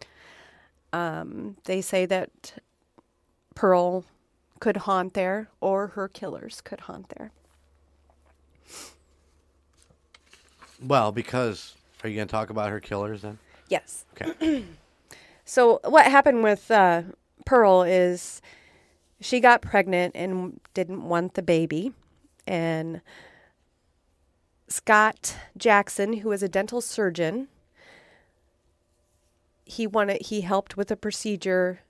[0.92, 2.54] Um, they say that
[3.54, 4.04] Pearl
[4.60, 7.32] could haunt there or her killers could haunt there.
[10.82, 13.38] Well, because are you going to talk about her killers then?
[13.68, 14.04] Yes.
[14.20, 14.64] Okay.
[15.44, 17.02] So what happened with uh,
[17.44, 18.40] Pearl is
[19.20, 21.92] she got pregnant and didn't want the baby,
[22.46, 23.02] and
[24.68, 27.48] Scott Jackson, who was a dental surgeon,
[29.66, 31.80] he wanted he helped with a procedure,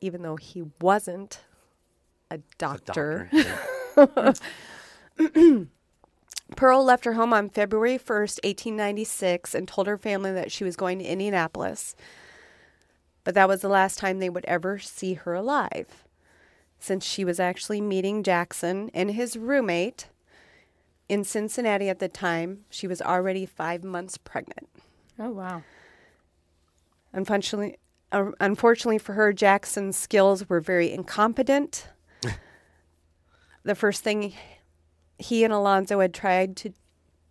[0.00, 1.40] even though he wasn't
[2.30, 3.30] a doctor.
[3.94, 4.34] Doctor.
[6.56, 10.76] Pearl left her home on February 1st, 1896, and told her family that she was
[10.76, 11.94] going to Indianapolis.
[13.24, 16.04] But that was the last time they would ever see her alive,
[16.78, 20.08] since she was actually meeting Jackson and his roommate
[21.08, 22.64] in Cincinnati at the time.
[22.70, 24.68] She was already five months pregnant.
[25.18, 25.62] Oh wow.
[27.12, 27.76] Unfortunately,
[28.12, 31.88] uh, unfortunately for her, Jackson's skills were very incompetent.
[33.64, 34.32] The first thing
[35.18, 36.72] he and Alonzo had tried to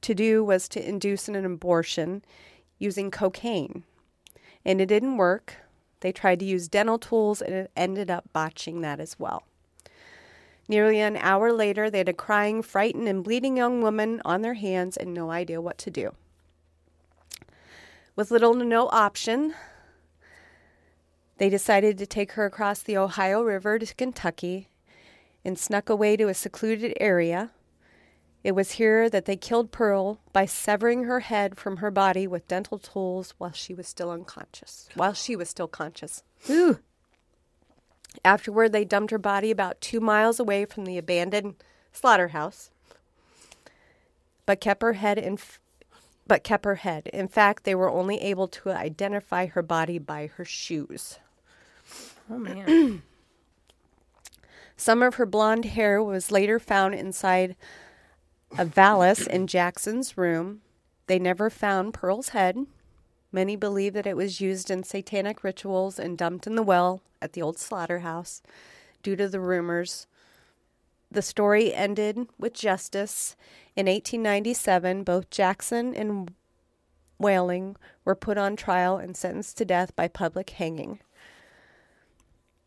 [0.02, 2.23] to do was to induce an abortion
[2.78, 3.84] using cocaine.
[4.63, 5.56] And it didn't work.
[6.02, 9.43] They tried to use dental tools and it ended up botching that as well.
[10.69, 14.56] Nearly an hour later, they had a crying, frightened, and bleeding young woman on their
[14.56, 16.13] hands and no idea what to do.
[18.15, 19.56] With little to no option,
[21.38, 24.67] they decided to take her across the Ohio River to Kentucky
[25.45, 27.52] and snuck away to a secluded area.
[28.48, 32.48] It was here that they killed Pearl by severing her head from her body with
[32.48, 34.88] dental tools while she was still unconscious.
[34.96, 36.24] While she was still conscious.
[36.50, 36.80] Ooh.
[38.24, 41.56] Afterward, they dumped her body about two miles away from the abandoned
[41.92, 42.72] slaughterhouse,
[44.46, 45.34] but kept her head in.
[45.34, 45.60] F-
[46.26, 47.08] but kept her head.
[47.08, 51.20] In fact, they were only able to identify her body by her shoes.
[52.32, 53.04] Oh man.
[54.78, 57.58] Some of her blonde hair was later found inside
[58.58, 60.62] a valise in Jackson's room.
[61.08, 62.66] They never found Pearl's head.
[63.32, 67.34] Many believe that it was used in satanic rituals and dumped in the well at
[67.34, 68.42] the old slaughterhouse
[69.04, 70.08] due to the rumors.
[71.10, 73.36] The story ended with justice.
[73.76, 76.34] In 1897, both Jackson and
[77.20, 81.00] Walling were put on trial and sentenced to death by public hanging.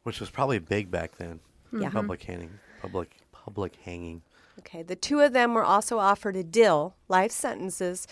[0.03, 1.41] Which was probably big back then.
[1.73, 1.91] Yeah.
[1.91, 2.59] Public hanging.
[2.81, 4.23] Public public hanging.
[4.61, 8.07] Okay, the two of them were also offered a deal, life sentences,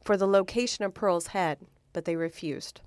[0.00, 1.58] for the location of Pearl's head,
[1.92, 2.80] but they refused.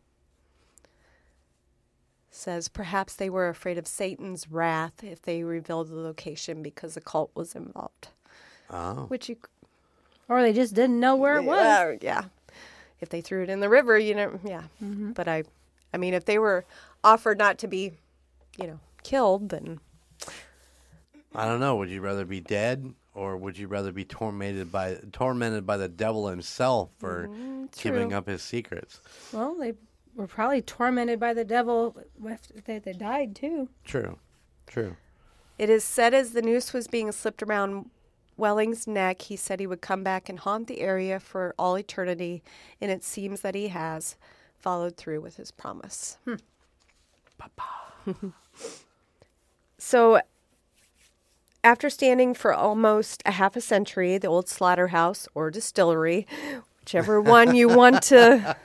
[2.30, 7.02] Says perhaps they were afraid of Satan's wrath if they revealed the location because the
[7.02, 8.08] cult was involved.
[8.70, 9.08] Oh.
[9.10, 9.36] Which you,
[10.30, 11.60] or they just didn't know where it was.
[11.60, 12.24] Uh, yeah,
[13.02, 14.64] if they threw it in the river, you know, yeah.
[14.80, 15.44] But I,
[15.94, 16.64] I mean, if they were
[17.04, 17.92] offered not to be,
[18.58, 19.82] you know, killed, then
[21.36, 21.76] I don't know.
[21.76, 25.90] Would you rather be dead or would you rather be tormented by tormented by the
[25.90, 29.02] devil himself for mm, giving up his secrets?
[29.34, 29.74] Well, they
[30.16, 31.96] were probably tormented by the devil
[32.26, 33.70] if they, they died too.
[33.84, 34.18] True.
[34.68, 34.96] True.
[35.58, 37.90] It is said as the noose was being slipped around
[38.38, 42.42] Walling's neck, he said he would come back and haunt the area for all eternity,
[42.80, 44.16] and it seems that he has
[44.58, 46.18] followed through with his promise.
[46.26, 46.36] Hmm.
[49.78, 50.22] so,
[51.64, 56.28] after standing for almost a half a century, the old slaughterhouse or distillery,
[56.80, 58.56] whichever one you want to,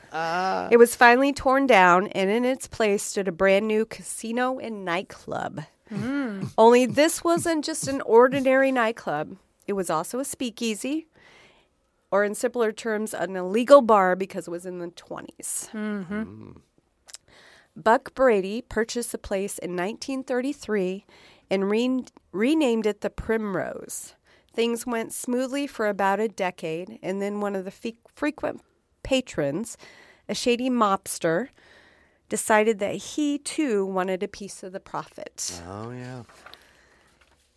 [0.70, 4.84] it was finally torn down, and in its place stood a brand new casino and
[4.84, 5.62] nightclub.
[5.88, 6.44] Hmm.
[6.58, 9.36] Only this wasn't just an ordinary nightclub.
[9.66, 11.06] It was also a speakeasy,
[12.10, 15.70] or in simpler terms, an illegal bar because it was in the 20s.
[15.70, 16.52] Mm-hmm.
[17.76, 21.04] Buck Brady purchased the place in 1933
[21.50, 24.14] and re- renamed it the Primrose.
[24.52, 28.62] Things went smoothly for about a decade, and then one of the fe- frequent
[29.02, 29.76] patrons,
[30.28, 31.48] a shady mobster,
[32.28, 35.60] decided that he too wanted a piece of the profit.
[35.68, 36.22] Oh yeah.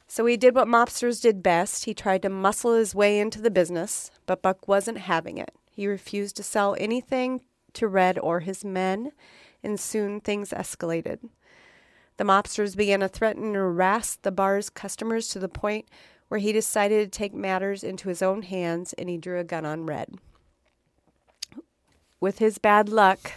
[0.07, 1.85] So he did what mobsters did best.
[1.85, 5.51] He tried to muscle his way into the business, but Buck wasn't having it.
[5.71, 7.41] He refused to sell anything
[7.73, 9.11] to Red or his men,
[9.63, 11.19] and soon things escalated.
[12.19, 15.87] The mobsters began to threaten and harass the bar's customers to the point
[16.27, 19.65] where he decided to take matters into his own hands and he drew a gun
[19.65, 20.15] on Red.
[22.19, 23.31] With his bad luck,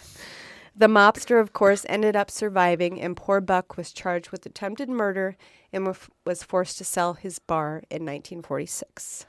[0.75, 5.37] the mobster, of course, ended up surviving, and poor Buck was charged with attempted murder
[5.71, 9.27] and was forced to sell his bar in 1946.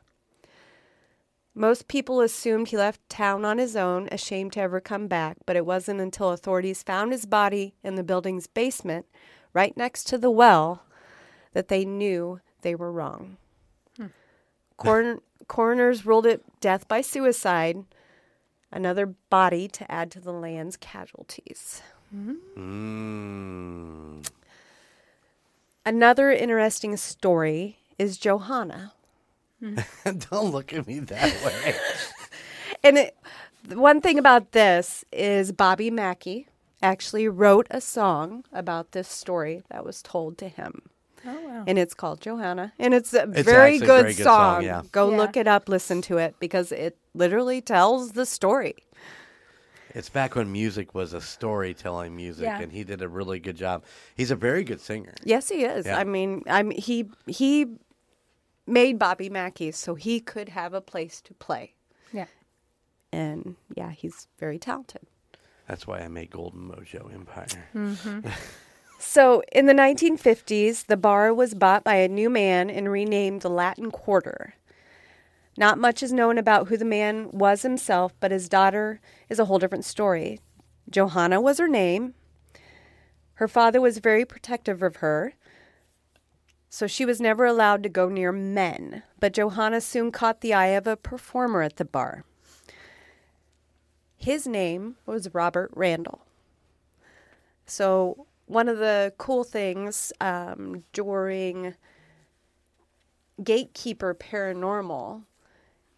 [1.55, 5.55] Most people assumed he left town on his own, ashamed to ever come back, but
[5.55, 9.07] it wasn't until authorities found his body in the building's basement,
[9.55, 10.83] right next to the well,
[11.55, 13.39] that they knew they were wrong.
[14.77, 17.85] Coron- coroners ruled it death by suicide,
[18.73, 21.81] another body to add to the land's casualties.
[22.57, 24.27] Mm.
[25.87, 28.93] Another interesting story is Johanna.
[30.05, 31.75] Don't look at me that way.
[32.83, 33.17] And it,
[33.73, 36.49] one thing about this is Bobby Mackey
[36.85, 40.83] actually wrote a song about this story that was told to him.
[41.27, 41.65] Oh wow.
[41.67, 42.73] And it's called Johanna.
[42.79, 44.57] And it's a It's very, a good, very good song.
[44.57, 44.83] song, yeah.
[44.93, 45.17] Go Yeah.
[45.17, 48.75] look it up, listen to it, because it literally tells the story.
[49.95, 52.61] It's back when music was a storytelling music, Yeah.
[52.61, 53.85] and he did a really good job.
[54.17, 55.15] He's a very good singer.
[55.25, 55.87] Yes, he is.
[55.87, 55.99] Yeah.
[55.99, 57.67] I mean, I'm he he
[58.67, 61.75] made Bobby Mackey so he could have a place to play.
[62.13, 62.27] Yeah.
[63.13, 65.03] And yeah, he's very talented.
[65.69, 67.69] That's why I made Golden Mojo Empire.
[67.75, 68.29] Mm-hmm.
[69.07, 73.51] So, in the 1950s, the bar was bought by a new man and renamed the
[73.51, 74.55] Latin Quarter.
[75.59, 79.45] Not much is known about who the man was himself, but his daughter is a
[79.45, 80.41] whole different story.
[80.91, 82.15] Johanna was her name.
[83.35, 85.35] Her father was very protective of her,
[86.71, 89.03] so she was never allowed to go near men.
[89.21, 92.25] But Johanna soon caught the eye of a performer at the bar.
[94.25, 96.25] His name was Robert Randall.
[97.67, 101.75] So, one of the cool things um, during
[103.43, 105.25] Gatekeeper Paranormal,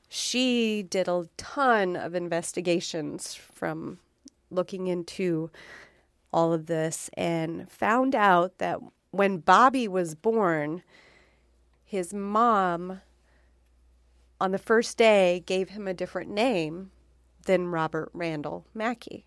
[0.09, 4.01] she did a ton of investigations from
[4.51, 5.53] looking into
[6.33, 8.81] all of this and found out that
[9.13, 10.83] when Bobby was born,
[11.85, 13.03] his mom
[14.41, 16.91] on the first day gave him a different name
[17.47, 19.25] than Robert Randall Mackey.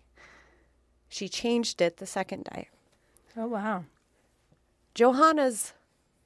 [1.08, 2.68] She changed it the second day.
[3.36, 3.84] Oh wow.
[4.94, 5.72] Johanna's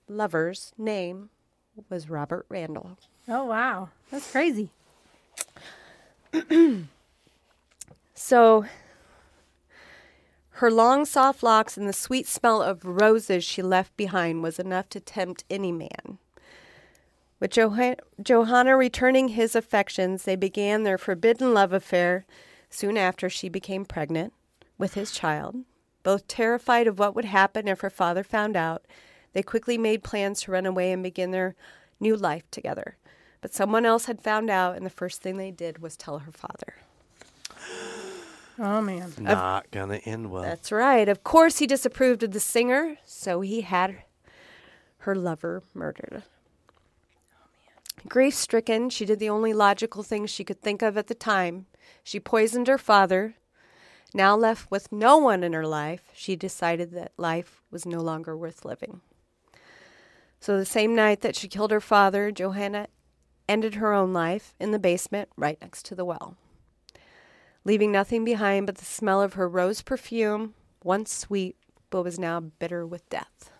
[0.08, 1.30] lover's name
[1.88, 2.98] was Robert Randall.
[3.26, 3.88] Oh wow.
[4.10, 4.70] That's crazy.
[8.26, 8.64] So,
[10.50, 14.88] her long, soft locks and the sweet smell of roses she left behind was enough
[14.90, 16.18] to tempt any man.
[17.44, 22.24] With Joha- Johanna returning his affections, they began their forbidden love affair
[22.70, 24.32] soon after she became pregnant
[24.78, 25.56] with his child.
[26.02, 28.86] Both terrified of what would happen if her father found out,
[29.34, 31.54] they quickly made plans to run away and begin their
[32.00, 32.96] new life together.
[33.42, 36.32] But someone else had found out, and the first thing they did was tell her
[36.32, 36.76] father.
[38.58, 39.12] Oh man.
[39.20, 40.44] Not gonna end well.
[40.44, 41.10] That's right.
[41.10, 43.96] Of course, he disapproved of the singer, so he had
[45.00, 46.22] her lover murdered.
[48.08, 51.66] Grief stricken, she did the only logical thing she could think of at the time.
[52.02, 53.36] She poisoned her father.
[54.12, 58.36] Now left with no one in her life, she decided that life was no longer
[58.36, 59.00] worth living.
[60.38, 62.88] So, the same night that she killed her father, Johanna
[63.48, 66.36] ended her own life in the basement right next to the well
[67.64, 71.56] leaving nothing behind but the smell of her rose perfume, once sweet,
[71.90, 73.50] but was now bitter with death.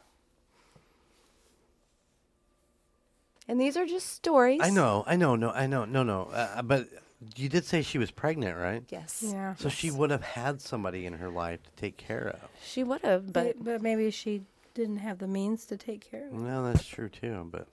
[3.46, 4.60] And these are just stories.
[4.62, 6.24] I know, I know, no, I know, no, no.
[6.32, 6.88] Uh, but
[7.36, 8.82] you did say she was pregnant, right?
[8.88, 9.22] Yes.
[9.26, 9.54] Yeah.
[9.56, 12.48] So she would have had somebody in her life to take care of.
[12.64, 14.42] She would have, but But, but maybe she
[14.74, 16.38] didn't have the means to take care of it.
[16.40, 17.68] Well, that's true too, but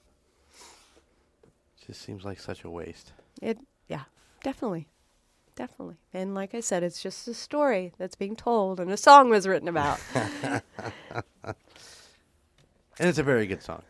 [1.48, 3.14] it just seems like such a waste.
[3.42, 3.58] it,
[3.88, 4.04] yeah,
[4.44, 4.88] definitely.
[5.56, 5.98] Definitely.
[6.14, 9.48] And like I said, it's just a story that's being told and a song was
[9.48, 10.00] written about.
[13.00, 13.82] And it's a very good song.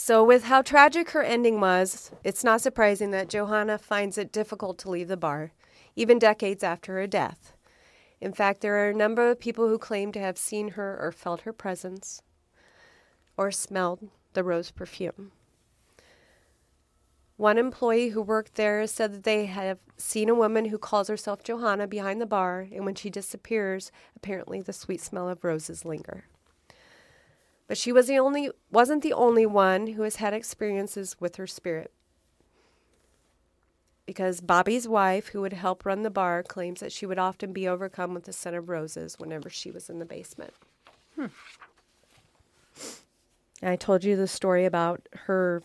[0.00, 4.78] So, with how tragic her ending was, it's not surprising that Johanna finds it difficult
[4.78, 5.50] to leave the bar,
[5.96, 7.52] even decades after her death.
[8.20, 11.10] In fact, there are a number of people who claim to have seen her or
[11.10, 12.22] felt her presence
[13.36, 15.32] or smelled the rose perfume.
[17.36, 21.42] One employee who worked there said that they have seen a woman who calls herself
[21.42, 26.26] Johanna behind the bar, and when she disappears, apparently the sweet smell of roses linger.
[27.68, 31.46] But she was the only wasn't the only one who has had experiences with her
[31.46, 31.92] spirit.
[34.06, 37.68] Because Bobby's wife, who would help run the bar, claims that she would often be
[37.68, 40.54] overcome with the scent of roses whenever she was in the basement.
[41.18, 41.30] And
[43.70, 45.62] I told you the story about her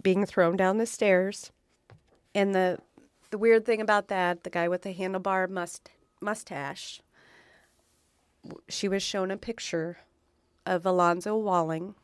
[0.00, 1.50] being thrown down the stairs.
[2.32, 2.78] And the
[3.30, 7.00] the weird thing about that, the guy with the handlebar must, mustache,
[8.68, 9.98] she was shown a picture
[10.66, 11.94] of Alonzo Walling,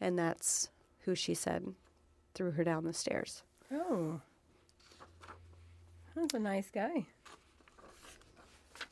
[0.00, 0.68] and that's
[1.04, 1.74] who she said
[2.34, 3.42] threw her down the stairs.
[3.72, 4.20] Oh.
[6.16, 7.06] That's a nice guy.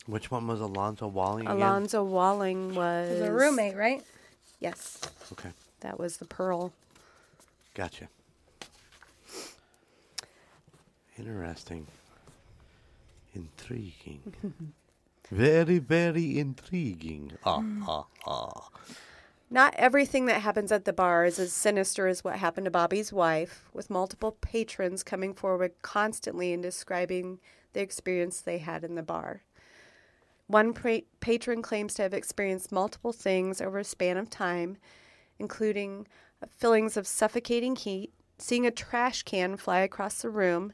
[0.07, 1.57] Which one was Alonzo Walling again?
[1.57, 4.03] Alonzo Walling was He's a roommate, right?
[4.59, 5.01] Yes,
[5.33, 6.73] Okay, that was the pearl.
[7.75, 8.09] gotcha.
[11.19, 11.87] Interesting.
[13.35, 14.21] Intriguing.
[15.33, 17.33] very, very intriguing.
[17.45, 18.69] Ah, ah, ah.
[19.51, 23.13] Not everything that happens at the bar is as sinister as what happened to Bobby's
[23.13, 27.39] wife, with multiple patrons coming forward constantly and describing
[27.73, 29.43] the experience they had in the bar.
[30.47, 34.77] One pra- patron claims to have experienced multiple things over a span of time,
[35.39, 36.07] including
[36.51, 40.73] feelings of suffocating heat, seeing a trash can fly across the room,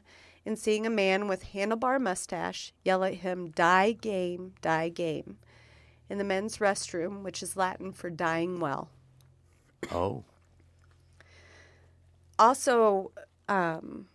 [0.49, 5.37] and seeing a man with handlebar mustache yell at him, Die game, die game
[6.09, 8.89] in the men's restroom, which is Latin for dying well.
[9.91, 10.23] Oh,
[12.39, 13.11] Also,
[13.47, 14.07] um,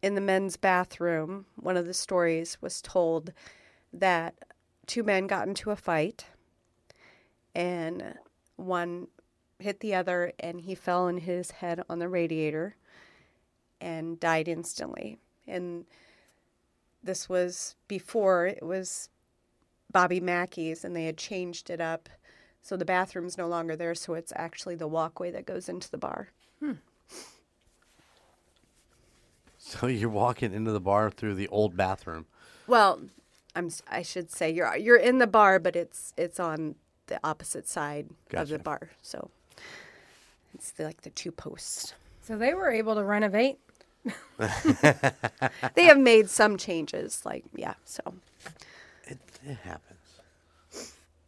[0.00, 3.34] in the men's bathroom, one of the stories was told
[3.92, 4.34] that
[4.86, 6.24] two men got into a fight,
[7.54, 8.14] and
[8.56, 9.08] one
[9.58, 12.76] hit the other, and he fell and hit his head on the radiator
[13.84, 15.18] and died instantly.
[15.46, 15.84] And
[17.02, 19.10] this was before it was
[19.92, 22.08] Bobby Mackey's, and they had changed it up.
[22.62, 25.98] So the bathroom's no longer there, so it's actually the walkway that goes into the
[25.98, 26.28] bar.
[26.60, 26.72] Hmm.
[29.66, 32.26] So you're walking into the bar through the old bathroom.
[32.66, 33.00] Well,
[33.56, 36.74] I'm s- I should say you're you're in the bar, but it's it's on
[37.06, 38.90] the opposite side of the bar.
[39.00, 39.30] So
[40.54, 41.94] it's the, like the two posts.
[42.20, 43.58] So they were able to renovate.
[45.74, 47.74] They have made some changes, like yeah.
[47.84, 48.02] So
[49.06, 50.20] It, it happens.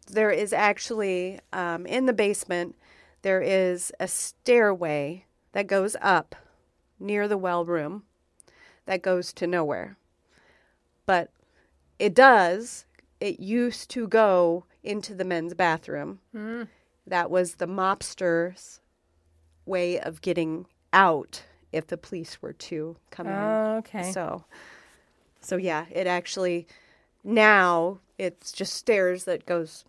[0.09, 2.74] there is actually um, in the basement
[3.22, 6.35] there is a stairway that goes up
[7.01, 8.05] near the well room
[8.87, 9.97] that goes to nowhere
[11.07, 11.31] but
[11.99, 12.85] it does
[13.20, 16.20] it used to go into the men's bathroom
[17.07, 18.81] that was the mobster's
[19.64, 21.43] way of getting out
[21.77, 23.33] if the police were to come in.
[23.79, 24.11] Okay.
[24.11, 24.45] so
[25.41, 26.66] so yeah it actually
[27.22, 29.85] now it's just stairs that goes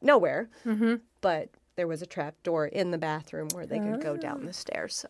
[0.00, 0.48] nowhere.
[0.64, 0.96] Mm-hmm.
[1.20, 4.52] but there was a trap door in the bathroom where they could go down the
[4.52, 5.08] stairs so.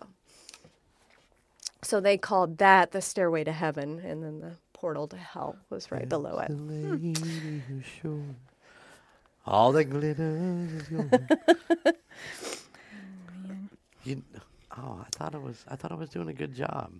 [1.82, 5.92] So they called that the stairway to heaven and then the portal to hell was
[5.92, 6.48] right below it.
[6.48, 8.34] The lady who showed
[9.46, 10.38] all the glitter
[10.72, 11.28] is gold.
[14.04, 14.22] you,
[14.78, 15.64] oh, I thought it was.
[15.68, 16.92] I thought I was doing a good job.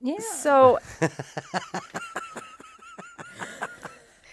[0.00, 0.18] yeah.
[0.18, 0.78] so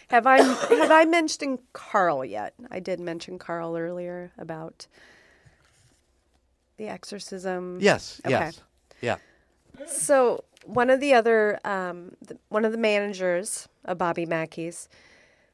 [0.10, 4.88] have i have i mentioned carl yet i did mention carl earlier about
[6.78, 8.20] the exorcism Yes.
[8.26, 8.32] Okay.
[8.32, 8.62] Yes.
[9.02, 9.18] Yeah.
[9.88, 12.16] So one of the other, um,
[12.50, 14.90] one of the managers of Bobby Mackey's,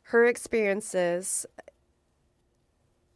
[0.04, 1.46] her experiences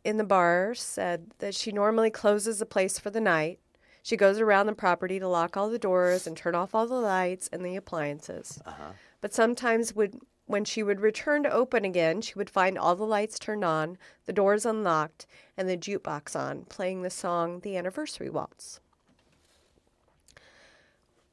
[0.03, 3.59] in the bar said that she normally closes the place for the night.
[4.03, 6.95] She goes around the property to lock all the doors and turn off all the
[6.95, 8.61] lights and the appliances.
[8.65, 8.91] Uh-huh.
[9.21, 13.05] But sometimes would when she would return to open again, she would find all the
[13.05, 15.25] lights turned on, the doors unlocked,
[15.57, 18.81] and the jukebox on, playing the song The Anniversary Waltz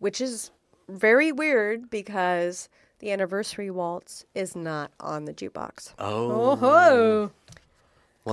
[0.01, 0.51] which is
[0.89, 2.69] very weird because
[2.99, 5.95] the anniversary waltz is not on the jukebox.
[5.99, 6.59] Oh.
[6.61, 7.31] Oh,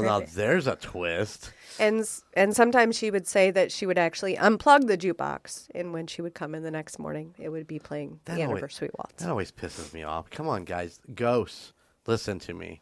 [0.05, 1.51] Well, now there's a twist.
[1.79, 6.07] And and sometimes she would say that she would actually unplug the jukebox and when
[6.07, 8.89] she would come in the next morning, it would be playing That the always- anniversary
[8.97, 9.21] waltz.
[9.23, 10.29] That always pisses me off.
[10.29, 10.99] Come on, guys.
[11.13, 11.73] Ghosts,
[12.07, 12.81] listen to me.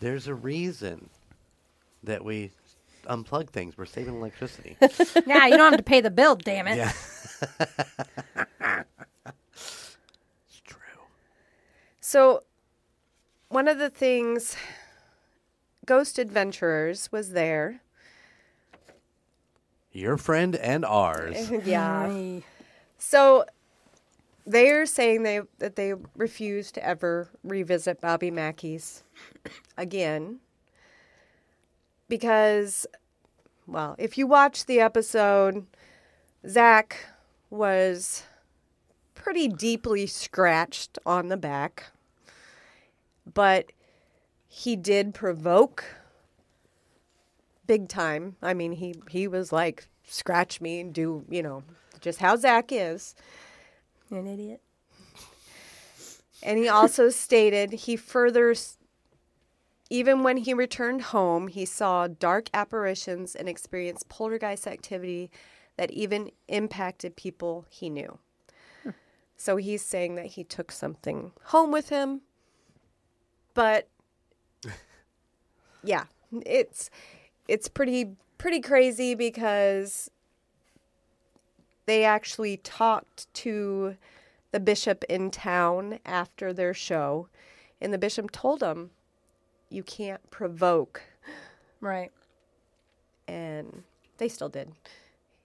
[0.00, 1.10] There's a reason
[2.02, 2.50] that we
[3.04, 3.76] unplug things.
[3.76, 4.76] We're saving electricity.
[5.26, 5.46] yeah.
[5.46, 6.36] You don't have to pay the bill.
[6.36, 6.76] Damn it.
[6.76, 6.92] yeah.
[9.52, 10.78] it's true.
[12.00, 12.42] So
[13.48, 14.56] one of the things
[15.84, 17.80] Ghost Adventurers was there.
[19.92, 21.50] Your friend and ours.
[21.64, 22.08] yeah.
[22.08, 22.42] Ay.
[22.98, 23.44] So
[24.46, 29.02] they're saying they that they refuse to ever revisit Bobby Mackey's
[29.76, 30.38] again
[32.08, 32.86] because
[33.66, 35.66] well, if you watch the episode,
[36.48, 37.06] Zach
[37.48, 38.24] was
[39.14, 41.92] pretty deeply scratched on the back,
[43.32, 43.70] but
[44.54, 45.82] he did provoke
[47.66, 48.36] big time.
[48.42, 51.62] I mean, he he was like, scratch me and do you know
[52.02, 53.14] just how Zach is.
[54.10, 54.60] An idiot.
[56.42, 58.54] And he also stated he further,
[59.88, 65.30] even when he returned home, he saw dark apparitions and experienced poltergeist activity
[65.78, 68.18] that even impacted people he knew.
[68.82, 68.90] Hmm.
[69.34, 72.20] So he's saying that he took something home with him.
[73.54, 73.88] But
[75.82, 76.04] yeah,
[76.46, 76.90] it's
[77.48, 80.10] it's pretty pretty crazy because
[81.86, 83.96] they actually talked to
[84.52, 87.28] the bishop in town after their show,
[87.80, 88.90] and the bishop told them,
[89.68, 91.02] "You can't provoke,"
[91.80, 92.12] Right.
[93.26, 93.82] and
[94.18, 94.72] they still did.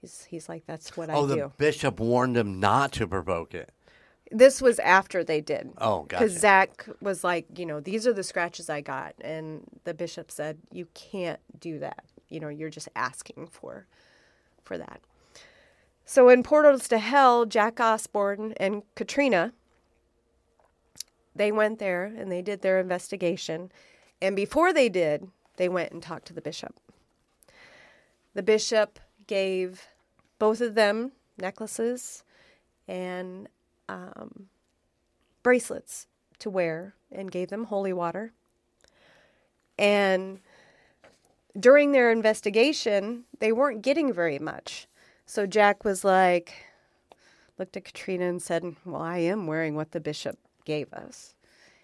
[0.02, 3.72] He's he's like, "That's what Oh, I the bishop warned him not to provoke it.
[4.32, 5.71] This was after they did.
[5.78, 6.25] Oh, gotcha.
[6.25, 6.39] Because.
[6.39, 10.57] Zach was like, you know, these are the scratches I got, and the bishop said,
[10.71, 12.03] "You can't do that.
[12.30, 13.88] You know, you're just asking for,
[14.63, 15.01] for that."
[16.05, 19.53] So in Portals to Hell, Jack Osbourne and Katrina,
[21.36, 23.71] they went there and they did their investigation,
[24.21, 26.80] and before they did, they went and talked to the bishop.
[28.34, 29.88] The bishop gave
[30.39, 32.23] both of them necklaces
[32.88, 33.47] and
[33.90, 34.48] um,
[35.44, 36.08] bracelets
[36.40, 38.34] to wear and gave them holy water.
[39.78, 40.40] And
[41.60, 44.88] during their investigation, they weren't getting very much.
[45.26, 46.54] So Jack was like,
[47.58, 51.34] looked at Katrina and said, Well, I am wearing what the bishop gave us.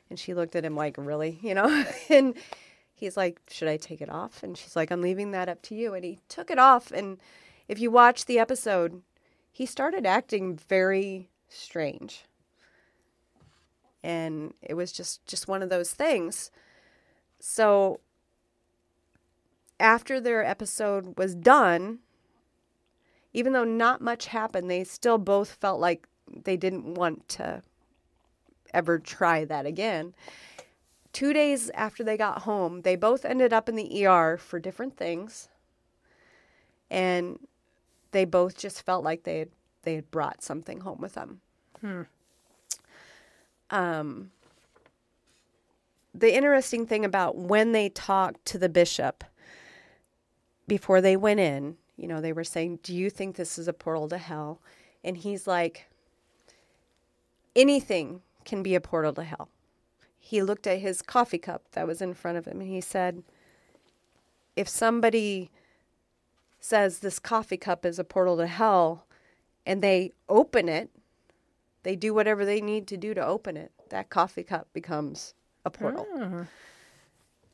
[0.10, 1.39] And she looked at him like, Really?
[1.43, 1.86] You know?
[2.10, 2.36] and
[2.93, 4.43] he's like, Should I take it off?
[4.43, 5.93] And she's like, I'm leaving that up to you.
[5.93, 6.91] And he took it off.
[6.91, 7.18] And
[7.68, 9.01] if you watch the episode,
[9.51, 12.26] he started acting very strange.
[14.04, 16.51] And it was just just one of those things.
[17.39, 17.99] So
[19.80, 21.99] after their episode was done,
[23.34, 26.08] even though not much happened, they still both felt like
[26.43, 27.62] they didn't want to
[28.74, 30.14] ever try that again.
[31.12, 34.97] Two days after they got home, they both ended up in the ER for different
[34.97, 35.47] things.
[36.89, 37.39] And
[38.12, 39.49] they both just felt like they had,
[39.84, 41.41] they had brought something home with them.
[43.69, 44.31] Um,
[46.13, 49.23] the interesting thing about when they talked to the bishop
[50.67, 53.73] before they went in, you know, they were saying, Do you think this is a
[53.73, 54.59] portal to hell?
[55.03, 55.88] And he's like,
[57.55, 59.49] Anything can be a portal to hell.
[60.19, 63.23] He looked at his coffee cup that was in front of him and he said,
[64.55, 65.51] If somebody
[66.59, 69.05] says this coffee cup is a portal to hell
[69.66, 70.89] and they open it,
[71.84, 75.34] they do whatever they need to do to open it, that coffee cup becomes
[75.66, 76.07] a portal.
[76.18, 76.45] Ah.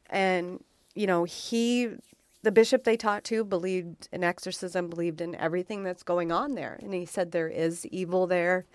[0.10, 0.64] And,
[0.96, 1.90] you know, he,
[2.42, 6.80] the bishop they talked to, believed in exorcism, believed in everything that's going on there.
[6.82, 8.66] And he said there is evil there.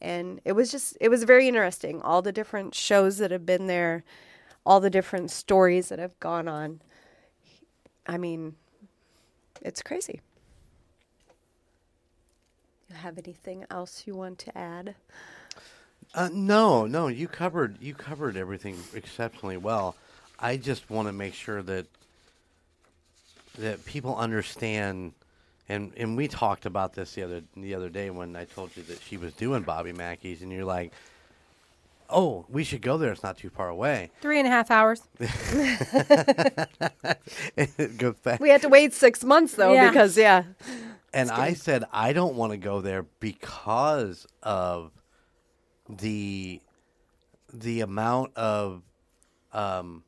[0.00, 2.02] And it was just, it was very interesting.
[2.02, 4.04] All the different shows that have been there,
[4.66, 6.80] all the different stories that have gone on.
[8.06, 8.56] I mean,
[9.62, 10.20] it's crazy.
[12.94, 14.94] You have anything else you want to add?
[16.14, 19.96] Uh, no, no, you covered you covered everything exceptionally well.
[20.38, 21.86] I just want to make sure that
[23.58, 25.12] that people understand,
[25.68, 28.84] and and we talked about this the other the other day when I told you
[28.84, 30.92] that she was doing Bobby Mackey's, and you're like,
[32.08, 33.10] "Oh, we should go there.
[33.10, 35.02] It's not too far away." Three and a half hours.
[37.56, 38.38] it goes back.
[38.38, 39.90] We had to wait six months though, Yeah.
[39.90, 40.44] because yeah,
[41.14, 44.92] And I said I don't want to go there because of
[45.88, 46.60] the
[47.52, 48.82] the amount of
[49.52, 50.02] um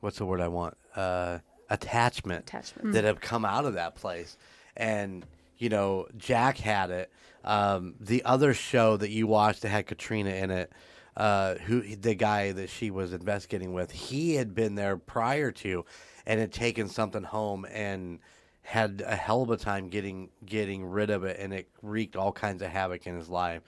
[0.00, 0.76] what's the word I want?
[0.96, 1.38] Uh
[1.70, 2.92] attachment, Attachment.
[2.92, 4.36] that have come out of that place.
[4.76, 5.24] And
[5.58, 7.10] you know, Jack had it.
[7.44, 10.72] Um the other show that you watched that had Katrina in it
[11.18, 15.84] uh, who the guy that she was investigating with, he had been there prior to,
[16.24, 18.20] and had taken something home and
[18.68, 22.32] had a hell of a time getting getting rid of it, and it wreaked all
[22.32, 23.62] kinds of havoc in his life.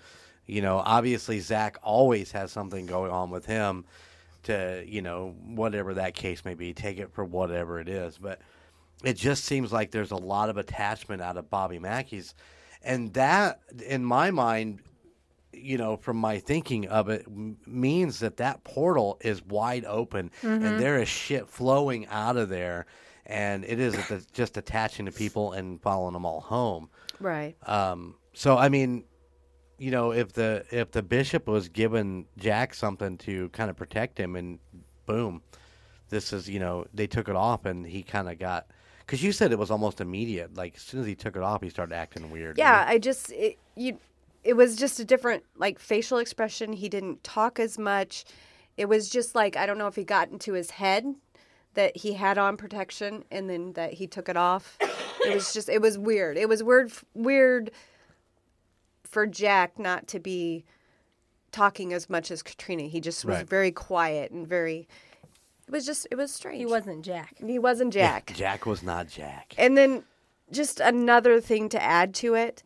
[0.44, 3.86] You know, obviously Zach always has something going on with him.
[4.42, 8.42] To you know, whatever that case may be, take it for whatever it is, but
[9.02, 12.34] it just seems like there's a lot of attachment out of Bobby Mackey's,
[12.82, 14.80] and that, in my mind,
[15.52, 20.30] you know, from my thinking of it, m- means that that portal is wide open
[20.42, 20.78] and mm-hmm.
[20.78, 22.86] there is shit flowing out of there,
[23.26, 23.96] and it is
[24.32, 26.88] just attaching to people and following them all home.
[27.20, 27.56] right.
[27.68, 29.04] Um, so I mean,
[29.78, 34.18] you know, if the if the bishop was giving Jack something to kind of protect
[34.18, 34.58] him, and
[35.06, 35.42] boom,
[36.08, 38.66] this is you know they took it off, and he kind of got
[38.98, 40.54] because you said it was almost immediate.
[40.54, 42.58] Like as soon as he took it off, he started acting weird.
[42.58, 43.98] Yeah, I just it, you.
[44.42, 46.72] It was just a different like facial expression.
[46.72, 48.24] He didn't talk as much.
[48.76, 51.04] It was just like I don't know if he got into his head
[51.74, 54.76] that he had on protection and then that he took it off.
[55.24, 56.36] It was just it was weird.
[56.36, 57.70] It was weird weird
[59.04, 60.64] for Jack not to be
[61.52, 62.84] talking as much as Katrina.
[62.84, 63.48] He just was Right.
[63.48, 64.88] very quiet and very
[65.66, 66.58] it was just it was strange.
[66.58, 67.34] He wasn't Jack.
[67.38, 68.32] he wasn't Jack.
[68.34, 69.54] Jack was not Jack.
[69.58, 70.04] And then
[70.50, 72.62] just another thing to add to it.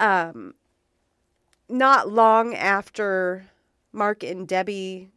[0.00, 0.54] Um
[1.68, 3.46] not long after
[3.92, 5.10] Mark and Debbie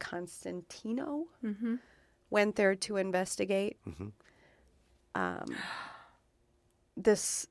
[0.00, 1.26] Constantino
[2.30, 3.76] went there to investigate.
[5.14, 5.54] Um
[6.96, 7.46] this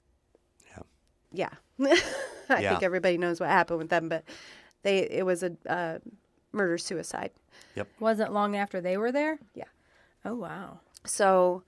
[1.32, 1.50] yeah.
[1.80, 2.70] I Yeah.
[2.72, 4.24] think everybody knows what happened with them, but
[4.82, 6.00] they it was a uh,
[6.52, 7.32] murder suicide.
[7.76, 7.88] Yep.
[8.00, 9.38] Wasn't long after they were there.
[9.54, 9.66] Yeah.
[10.26, 10.80] Oh wow.
[11.06, 11.64] So,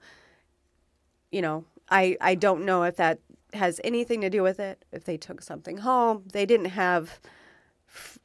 [1.30, 3.20] you know, I I don't know if that
[3.54, 4.84] has anything to do with it.
[4.90, 7.20] If they took something home, they didn't have.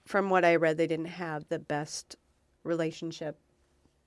[0.05, 2.16] From what I read, they didn't have the best
[2.68, 3.38] relationship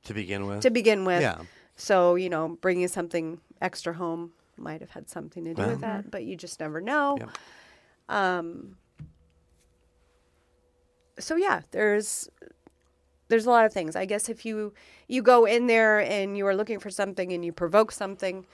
[0.05, 1.23] To begin with, to begin with.
[1.23, 1.39] Yeah.
[1.77, 5.71] So you know, bringing something extra home might have had something to do Well.
[5.71, 7.17] with that, but you just never know.
[7.19, 7.31] Yep.
[8.09, 8.77] Um.
[11.19, 12.29] so yeah, there's
[13.29, 13.95] there's a lot of things.
[13.97, 14.73] I guess if you
[15.09, 18.47] you go in there and you are looking for something and you provoke something,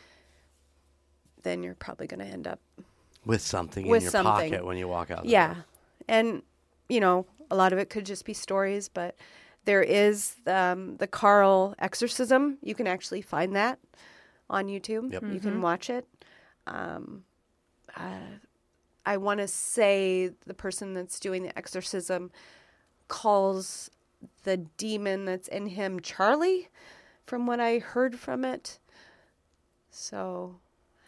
[1.43, 2.61] then you're probably going to end up
[3.25, 4.51] With something With in your something.
[4.51, 5.25] pocket when you walk out.
[5.27, 5.55] yeah.
[5.55, 5.65] door.
[6.09, 6.43] And
[6.89, 9.17] you know, a lot of it could just be stories, but
[9.67, 12.57] there is um, the Carl exorcism.
[12.63, 13.79] You can actually find that
[14.49, 15.13] on YouTube.
[15.13, 15.25] Yep.
[15.31, 16.07] You can watch it.
[16.67, 17.25] Um,
[17.97, 18.39] uh,
[19.05, 22.31] I want to say the person that's doing the exorcism
[23.09, 23.91] calls
[24.45, 26.69] the demon that's in him Charlie,
[27.25, 28.79] from what I heard from it.
[29.91, 30.57] So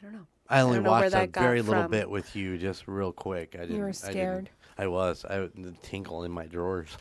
[0.00, 0.26] I don't know.
[0.48, 1.90] I only don't know where watched a that got very little from.
[1.90, 3.54] bit with you, just real quick.
[3.54, 3.76] I didn't.
[3.76, 4.50] You were I, didn't- scared.
[4.78, 5.24] I was.
[5.24, 6.88] I the tinkle in my drawers.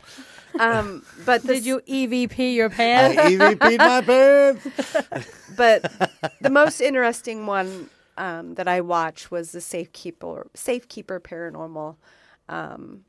[0.58, 3.18] Um, but Did you EVP your pants?
[3.18, 3.30] I?
[3.30, 5.30] EVP'd my pants.
[5.56, 6.10] but
[6.40, 11.96] the most interesting one um, that I watched was the Safekeeper Safekeeper Paranormal,
[12.48, 13.04] um,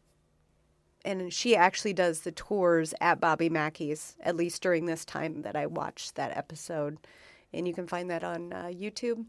[1.03, 5.55] and she actually does the tours at Bobby Mackey's at least during this time that
[5.55, 6.97] I watched that episode,
[7.53, 9.25] and you can find that on uh, YouTube.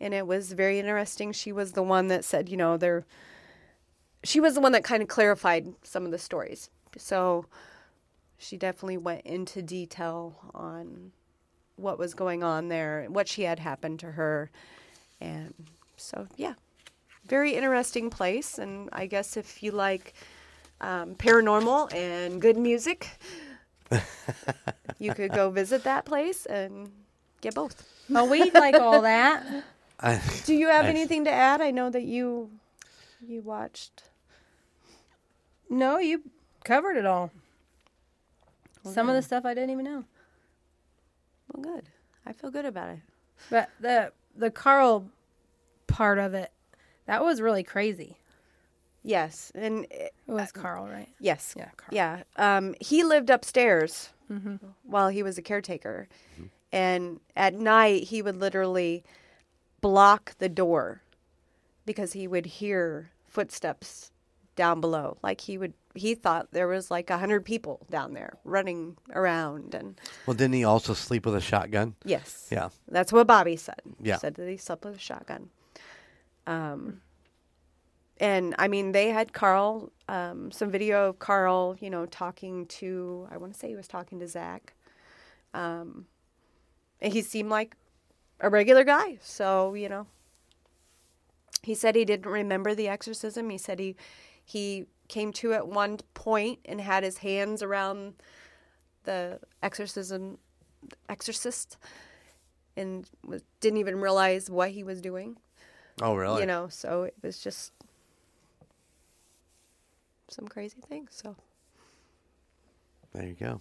[0.00, 1.32] And it was very interesting.
[1.32, 3.04] She was the one that said, you know, there.
[4.24, 6.70] She was the one that kind of clarified some of the stories.
[6.96, 7.46] So
[8.38, 11.12] she definitely went into detail on
[11.76, 14.50] what was going on there, what she had happened to her.
[15.20, 15.54] And
[15.96, 16.54] so, yeah,
[17.26, 18.58] very interesting place.
[18.58, 20.14] And I guess if you like
[20.80, 23.08] um, paranormal and good music,
[24.98, 26.90] you could go visit that place and
[27.40, 27.86] get both.
[28.14, 29.44] oh, we like all that.
[30.00, 30.90] I, Do you have Nice.
[30.94, 31.60] anything to add?
[31.60, 32.50] I know that you
[33.26, 34.04] you watched.
[35.70, 36.22] No, you
[36.64, 37.30] covered it all.
[38.84, 40.04] Some of the stuff I didn't even know.
[41.52, 41.88] Well, good.
[42.24, 42.98] I feel good about it.
[43.50, 45.10] But the the Carl
[45.86, 46.52] part of it,
[47.06, 48.18] that was really crazy.
[49.02, 51.08] Yes, and uh, It was Carl, right?
[51.20, 51.88] yes, Yeah, Carl.
[51.92, 52.22] Yeah.
[52.36, 54.10] Um, he lived upstairs
[54.82, 56.08] while he was a caretaker.
[56.72, 59.02] And at night, he would literally
[59.80, 61.00] block the door
[61.86, 64.10] because he would hear footsteps
[64.58, 65.16] down below.
[65.22, 69.74] Like he would, he thought there was like a hundred people down there running around.
[69.74, 71.94] And well, didn't he also sleep with a shotgun?
[72.04, 72.68] yes, Yeah.
[72.88, 73.80] that's what Bobby said.
[74.02, 74.18] Yeah.
[74.18, 75.48] Said that he slept with a shotgun.
[76.46, 77.00] Um,
[78.20, 83.28] and I mean, they had Carl, um, some video of Carl, you know, talking to,
[83.30, 84.74] I want to say he was talking to Zach.
[85.54, 86.06] Um,
[87.00, 87.76] and he seemed like
[88.40, 89.18] a regular guy.
[89.22, 90.06] So, you know,
[91.62, 93.50] he said he didn't remember the exorcism.
[93.50, 93.94] He said he,
[94.48, 98.14] he came to at one point and had his hands around
[99.04, 100.38] the exorcism,
[101.08, 101.76] exorcist
[102.76, 105.36] and was, didn't even realize what he was doing.
[106.00, 106.40] Oh, really?
[106.40, 107.72] You know, so it was just
[110.28, 111.10] some crazy things.
[111.12, 111.36] So
[113.12, 113.60] There you go.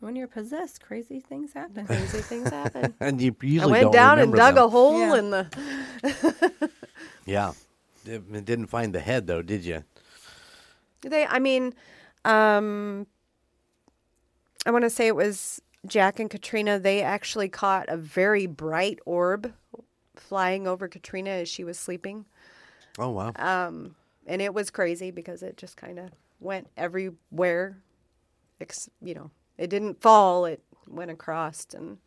[0.00, 1.86] When you're possessed, crazy things happen.
[1.86, 2.94] crazy things happen.
[3.00, 4.64] And you I usually went don't down and dug them.
[4.64, 5.16] a hole Yeah.
[5.16, 6.70] in the.
[7.24, 7.52] Yeah.
[8.04, 9.84] It, didn't find the head though, did you?
[11.02, 11.74] They, I mean,
[12.24, 13.06] um,
[14.64, 16.78] I want to say it was Jack and Katrina.
[16.78, 19.52] They actually caught a very bright orb
[20.14, 22.24] flying over Katrina as she was sleeping.
[22.98, 23.32] Oh wow.
[23.36, 23.96] Um,
[24.26, 27.78] and it was crazy because it just kind of went everywhere.
[28.60, 31.98] Ex- you know, it didn't fall; it went across, and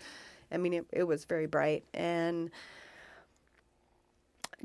[0.51, 1.83] I mean, it, it was very bright.
[1.93, 2.49] And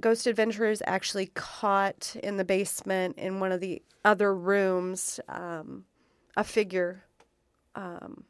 [0.00, 5.84] Ghost Adventurers actually caught in the basement in one of the other rooms um,
[6.36, 7.04] a figure
[7.74, 8.24] um,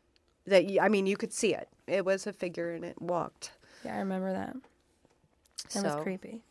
[0.47, 1.69] that I mean, you could see it.
[1.87, 3.53] It was a figure, and it walked.
[3.85, 4.55] Yeah, I remember that.
[4.55, 6.43] That So- was creepy.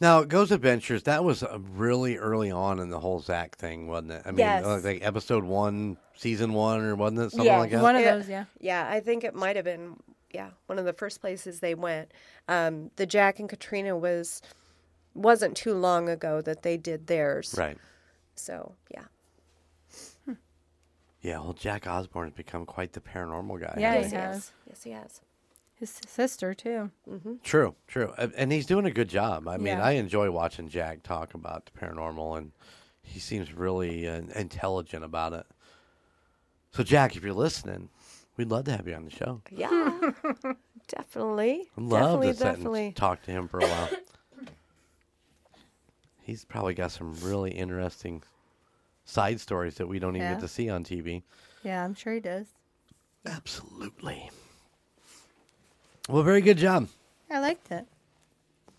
[0.00, 4.12] Now, Ghost Adventures, that was uh, really early on in the whole Zach thing, wasn't
[4.12, 4.22] it?
[4.24, 4.84] I mean, Yes.
[4.84, 7.82] like episode one, season one, or wasn't it something like that?
[7.82, 8.14] One of Yeah.
[8.16, 8.44] those, yeah.
[8.60, 9.96] Yeah, I think it might have been
[10.32, 12.10] yeah one of the first places they went.
[12.48, 14.40] Um, the Jack and Katrina was
[15.14, 17.54] wasn't too long ago that they did theirs.
[17.58, 17.76] Right.
[18.34, 19.04] So yeah,
[21.20, 21.38] Yeah.
[21.40, 23.74] Well, Jack Osbourne has become quite the paranormal guy.
[23.78, 24.34] Yeah, hasn't he yes, has.
[24.34, 24.52] has.
[24.68, 25.20] Yes, he has.
[25.74, 26.90] His sister too.
[27.42, 29.48] True, true, Uh, and he's doing a good job.
[29.48, 29.84] I mean, Yeah.
[29.84, 32.52] I enjoy watching Jack talk about the paranormal, and
[33.02, 35.44] he seems really uh, intelligent about it.
[36.70, 37.88] So, Jack, if you're listening,
[38.36, 39.42] we'd love to have you on the show.
[39.50, 40.12] Yeah,
[40.88, 41.68] definitely.
[41.76, 42.86] I'd love definitely, to sit definitely.
[42.86, 43.88] and talk to him for a while.
[46.32, 48.22] He's probably got some really interesting
[49.04, 50.32] side stories that we don't even Yeah.
[50.36, 51.22] get to see on TV.
[51.62, 52.46] Yeah, I'm sure he does.
[53.26, 54.30] Absolutely.
[56.08, 56.88] Well, very good job.
[57.30, 57.86] I liked it.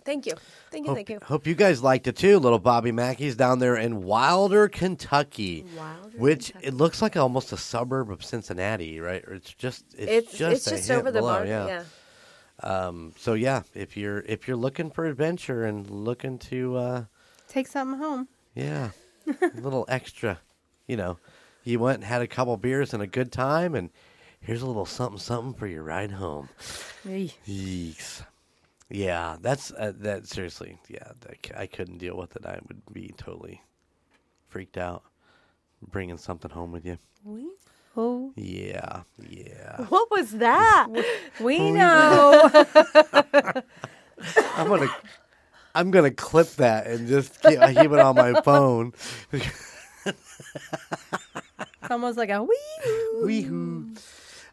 [0.04, 0.34] Thank you.
[0.72, 0.90] Thank you.
[0.90, 1.20] Hope, thank you.
[1.22, 2.40] hope you guys liked it too.
[2.40, 6.68] Little Bobby Mackey's down there in Wilder, Kentucky, Wilder, which Kentucky.
[6.68, 9.24] it looks like almost a suburb of Cincinnati, right?
[9.28, 11.46] Or it's just it's, It's just it's a just hit over the below, bar.
[11.46, 11.68] yeah.
[11.68, 11.84] Yeah.
[12.68, 17.04] Um, so yeah, if you're if you're looking for adventure and looking to uh,
[17.48, 18.28] Take something home.
[18.56, 18.90] yeah,
[19.28, 20.40] a little extra,
[20.88, 21.18] you know,
[21.64, 23.90] you went and had a couple beers and a good time, and
[24.42, 26.50] here's a little something something for your ride home.
[27.06, 27.34] Eey.
[27.48, 28.24] Yeeks.
[28.90, 30.28] Yeah, that's uh, that.
[30.28, 32.46] Seriously, yeah, that, I couldn't deal with it.
[32.46, 33.62] I would be totally
[34.50, 35.04] freaked out
[35.92, 36.98] bringing something home with you.
[37.96, 39.86] Oh, Yeah, yeah.
[39.86, 40.88] What was that?
[41.40, 42.50] we know.
[44.56, 44.90] I'm gonna,
[45.76, 48.94] I'm gonna clip that and just keep, I keep it on my phone.
[49.32, 50.14] it's
[51.90, 52.58] almost like a wee.
[53.24, 53.98] Weehoo.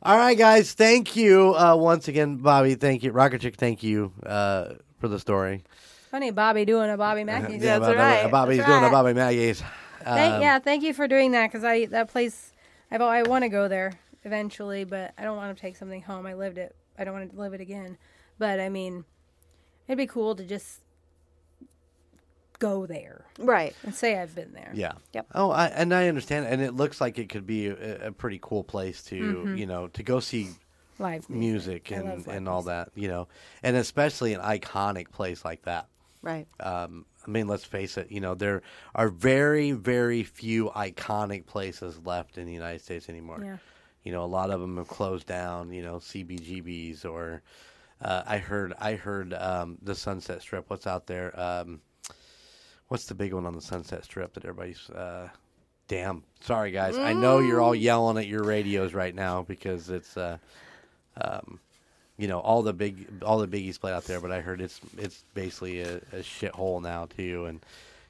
[0.02, 0.72] All right, guys.
[0.72, 2.74] Thank you uh, once again, Bobby.
[2.74, 3.56] Thank you, Rocker Chic.
[3.56, 5.62] Thank you uh, for the story.
[6.10, 7.54] Funny Bobby doing a Bobby Mackey.
[7.54, 8.92] Yeah, That's Bobby- right, Bobby's that's doing a right.
[8.92, 9.62] Bobby Mackey's.
[10.02, 12.52] Thank, Um, yeah, thank you for doing that because I that place
[12.90, 13.92] I've I want to go there
[14.24, 16.26] eventually, but I don't want to take something home.
[16.26, 16.74] I lived it.
[16.98, 17.98] I don't want to live it again.
[18.38, 19.04] But I mean,
[19.86, 20.80] it'd be cool to just
[22.60, 23.74] go there right.
[23.82, 24.70] and say I've been there.
[24.72, 24.92] Yeah.
[25.12, 25.26] Yep.
[25.34, 28.38] Oh, I, and I understand, and it looks like it could be a, a pretty
[28.40, 29.56] cool place to Mm-hmm.
[29.56, 30.50] you know to go see
[31.00, 33.26] Live music I and live and all that you know,
[33.62, 35.88] and especially an iconic place like that.
[36.22, 36.46] Right.
[36.60, 38.10] Um, I mean, let's face it.
[38.10, 38.62] You know, there
[38.94, 43.40] are very, very few iconic places left in the United States anymore.
[43.42, 43.56] Yeah.
[44.04, 45.72] You know, a lot of them have closed down.
[45.72, 47.42] You know, CBGBs or
[48.02, 50.68] uh, I heard I heard um, the Sunset Strip.
[50.68, 51.38] What's out there?
[51.38, 51.80] Um,
[52.90, 54.90] what's the big one on the Sunset Strip that everybody's?
[54.90, 55.28] Uh,
[55.88, 56.98] damn, sorry guys.
[56.98, 60.16] I know you're all yelling at your radios right now because it's.
[60.16, 60.38] Uh,
[61.20, 61.60] um,
[62.20, 64.78] you know all the big all the biggies played out there, but I heard it's
[64.98, 67.64] it's basically a, a shithole now too, and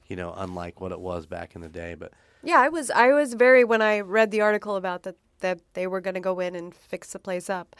[0.09, 1.95] you know unlike what it was back in the day.
[1.95, 2.13] But
[2.43, 5.87] Yeah, I was I was very when I read the article about that that they
[5.87, 7.77] were going to go in and fix the place up,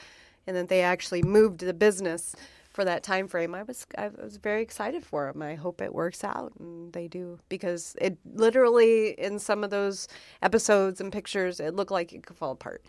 [0.47, 2.37] and that they actually moved the business
[2.81, 3.55] for that time frame.
[3.55, 5.43] I was I was very excited for them.
[5.43, 10.09] I hope it works out and they do because it literally in some of those
[10.41, 12.83] episodes and pictures it looked like it could fall apart.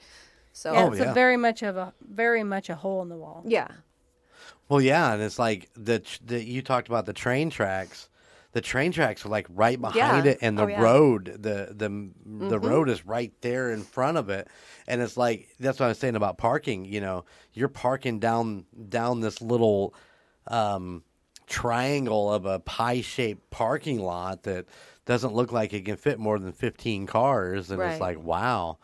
[0.53, 1.11] So Yeah, Oh, it's yeah.
[1.11, 3.43] a very much of a very much a hole in the wall.
[3.45, 3.67] yeah.
[4.69, 8.07] well, yeah, and it's like the tr- the you talked about the train tracks.
[8.53, 10.31] The train tracks are like right behind Yeah.
[10.33, 10.81] it, and the Oh, yeah.
[10.81, 12.11] road the the
[12.49, 14.47] the road is right there in front of it,
[14.87, 16.83] and it's like that's what I was saying about parking.
[16.85, 19.93] You know, you're parking down down this little
[20.47, 21.03] um,
[21.47, 24.65] triangle of a pie shaped parking lot that
[25.05, 27.71] doesn't look like it can fit more than 15 cars.
[27.71, 27.91] And Right.
[27.91, 28.77] it's like, wow.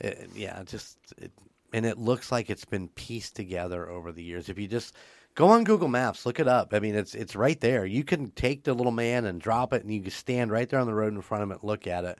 [0.00, 1.32] It, yeah, just, it,
[1.72, 4.48] and it looks like it's been pieced together over the years.
[4.48, 4.94] If you just
[5.40, 6.74] go on Google Maps, look it up.
[6.74, 7.86] I mean, it's it's right there.
[7.86, 10.78] You can take the little man and drop it, and you can stand right there
[10.78, 12.18] on the road in front of it, and look at it,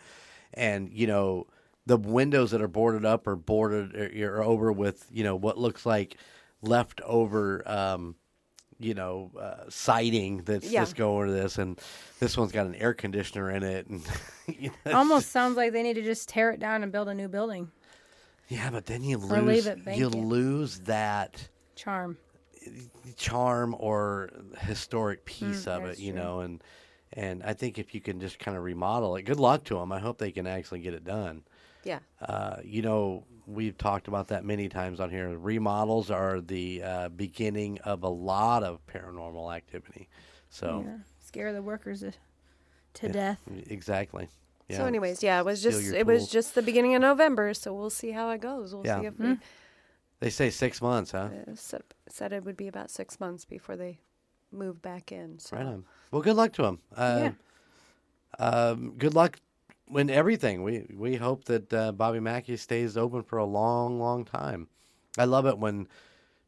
[0.54, 1.46] and you know
[1.84, 5.58] the windows that are boarded up are boarded are, are over with you know what
[5.58, 6.16] looks like
[6.62, 7.62] leftover.
[7.66, 8.16] Um,
[8.78, 10.80] you know, uh, siding that's Yeah.
[10.80, 11.78] just going to this, and
[12.18, 14.02] this one's got an air conditioner in it, and
[14.46, 17.14] you know, Almost sounds like they need to just tear it down and build a
[17.14, 17.70] new building.
[18.48, 21.46] Yeah, but then you lose you lose that
[21.76, 22.16] Charm.
[23.16, 26.20] Charm or historic piece of it, Mm, you true.
[26.20, 26.62] know, and
[27.12, 29.90] and I think if you can just kind of remodel it, good luck to them.
[29.90, 31.42] I hope they can actually get it done.
[31.82, 31.98] Yeah.
[32.20, 35.36] Uh, you know, we've talked about that many times on here.
[35.36, 40.08] Remodels are the uh, beginning of a lot of paranormal activity.
[40.50, 40.96] So Yeah.
[41.18, 42.12] Scare the workers to,
[42.94, 43.40] to death.
[43.68, 44.28] exactly.
[44.68, 44.78] Yeah.
[44.78, 47.90] So, anyways, yeah, it was just it was just the beginning of November, so we'll
[47.90, 48.72] see how it goes.
[48.74, 49.00] We'll Yeah.
[49.00, 49.34] see if Hmm.
[50.20, 51.30] They say six months, huh?
[51.32, 54.00] uh, said, said it would be about six months before they
[54.52, 55.38] move back in.
[55.38, 55.56] So.
[55.56, 55.84] Right on.
[56.10, 56.78] Well, good luck to them.
[56.96, 57.30] Uh,
[58.38, 59.38] um, good luck
[59.94, 60.62] in everything.
[60.62, 64.68] We we hope that uh, Bobby Mackey stays open for a long, long time.
[65.18, 65.88] I love it when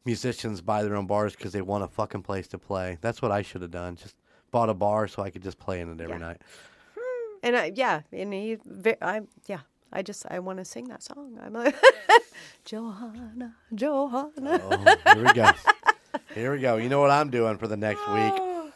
[0.05, 2.97] musicians buy their own bars because they want a fucking place to play.
[3.01, 3.95] That's what I should have done.
[3.95, 4.15] Just
[4.51, 6.19] bought a bar so I could just play in it every Yeah.
[6.19, 6.41] night.
[7.41, 8.57] And I, yeah, and he,
[9.01, 9.59] I, yeah,
[9.93, 11.37] I just I want to sing that song.
[11.43, 11.75] I'm like,
[12.65, 14.59] Johanna, Johanna.
[14.63, 15.53] Oh, here we go.
[16.33, 16.77] Here we go.
[16.77, 18.33] You know what I'm doing for the next week?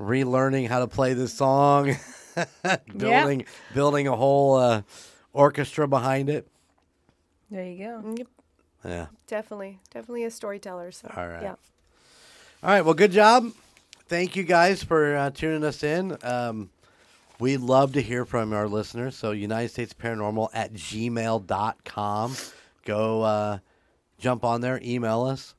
[0.00, 1.94] Relearning how to play this song,
[2.96, 3.44] building
[3.74, 4.82] building a whole uh,
[5.32, 6.48] orchestra behind it.
[7.50, 8.14] There you go.
[8.16, 8.26] Yep,
[8.84, 9.06] Yeah.
[9.26, 10.90] definitely, definitely a storyteller.
[10.92, 11.42] So All right.
[11.42, 11.54] yeah,
[12.62, 12.82] All right.
[12.84, 13.52] Well, good job.
[14.08, 16.16] Thank you guys for uh, tuning us in.
[16.22, 16.70] Um,
[17.40, 19.16] we love to hear from our listeners.
[19.16, 22.36] So, United States Paranormal at gmail.com.
[22.84, 23.58] Go uh,
[24.18, 25.54] jump on there, email us,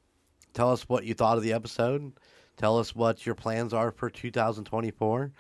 [0.54, 2.14] tell us what you thought of the episode,
[2.62, 5.32] Tell us what your plans are for 2024,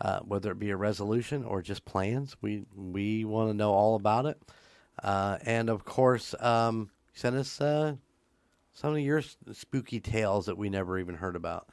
[0.00, 2.36] uh, whether it be a resolution or just plans.
[2.40, 4.40] We we want to know all about it.
[5.02, 7.96] Uh, and of course, um, send us uh,
[8.80, 9.20] some of your
[9.52, 11.68] spooky tales that we never even heard about.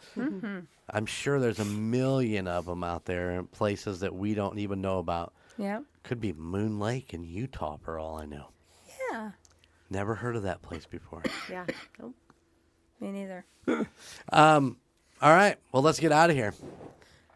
[0.90, 4.82] I'm sure there's a million of them out there in places that we don't even
[4.82, 5.34] know about.
[5.58, 5.82] Yeah.
[6.04, 8.50] Could be Moon Lake in Utah, for all I know.
[9.12, 9.32] Yeah.
[9.90, 11.24] Never heard of that place before.
[11.50, 11.66] Yeah.
[12.00, 12.14] Nope.
[13.00, 13.46] Me neither.
[14.32, 14.78] Um,
[15.22, 15.56] all right.
[15.72, 16.54] Well, let's get out of here.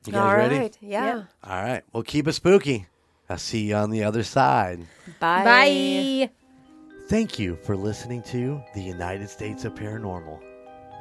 [0.06, 0.58] You guys All ready?
[0.58, 0.78] right.
[0.82, 1.24] Yeah.
[1.44, 1.84] All right.
[1.94, 2.88] Well, keep it spooky.
[3.30, 4.86] I'll see you on the other side.
[5.20, 5.44] Bye.
[5.46, 6.30] Bye.
[7.12, 10.40] Thank you for listening to the United States of Paranormal.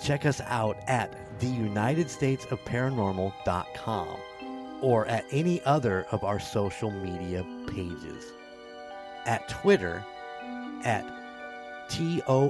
[0.03, 4.17] Check us out at theunitedstatesofparanormal.com
[4.83, 8.33] or at any other of our social media pages.
[9.25, 10.05] At Twitter
[10.83, 11.05] at
[11.91, 12.41] TUSOPPod,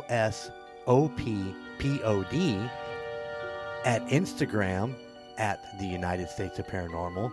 [3.84, 4.94] at Instagram
[5.36, 7.30] at the United States of Paranormal,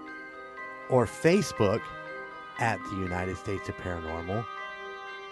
[0.89, 1.79] or Facebook
[2.59, 4.45] at the United States of Paranormal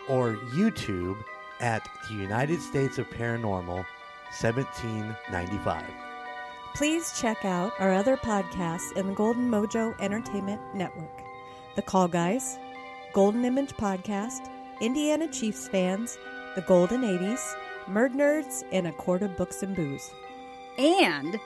[0.08, 1.18] or YouTube
[1.60, 3.86] at the United States of Paranormal
[4.40, 5.84] 1795.
[6.74, 11.22] Please check out our other podcasts in the Golden Mojo Entertainment Network
[11.76, 12.60] The Call Guys,
[13.14, 14.50] Golden Image Podcast,
[14.82, 16.18] Indiana Chiefs Fans,
[16.56, 20.12] The Golden 80s, Murd Nerds, and A Quart of Books and Booze.
[20.78, 21.40] And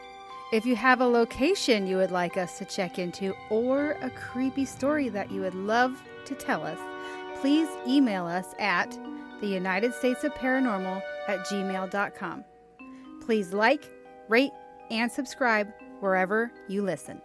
[0.51, 4.65] if you have a location you would like us to check into or a creepy
[4.65, 6.79] story that you would love to tell us,
[7.41, 8.97] please email us at
[9.41, 12.43] the United States of Paranormal at gmail.com.
[13.25, 13.89] Please like,
[14.27, 14.51] rate,
[14.91, 17.21] and subscribe wherever you listen.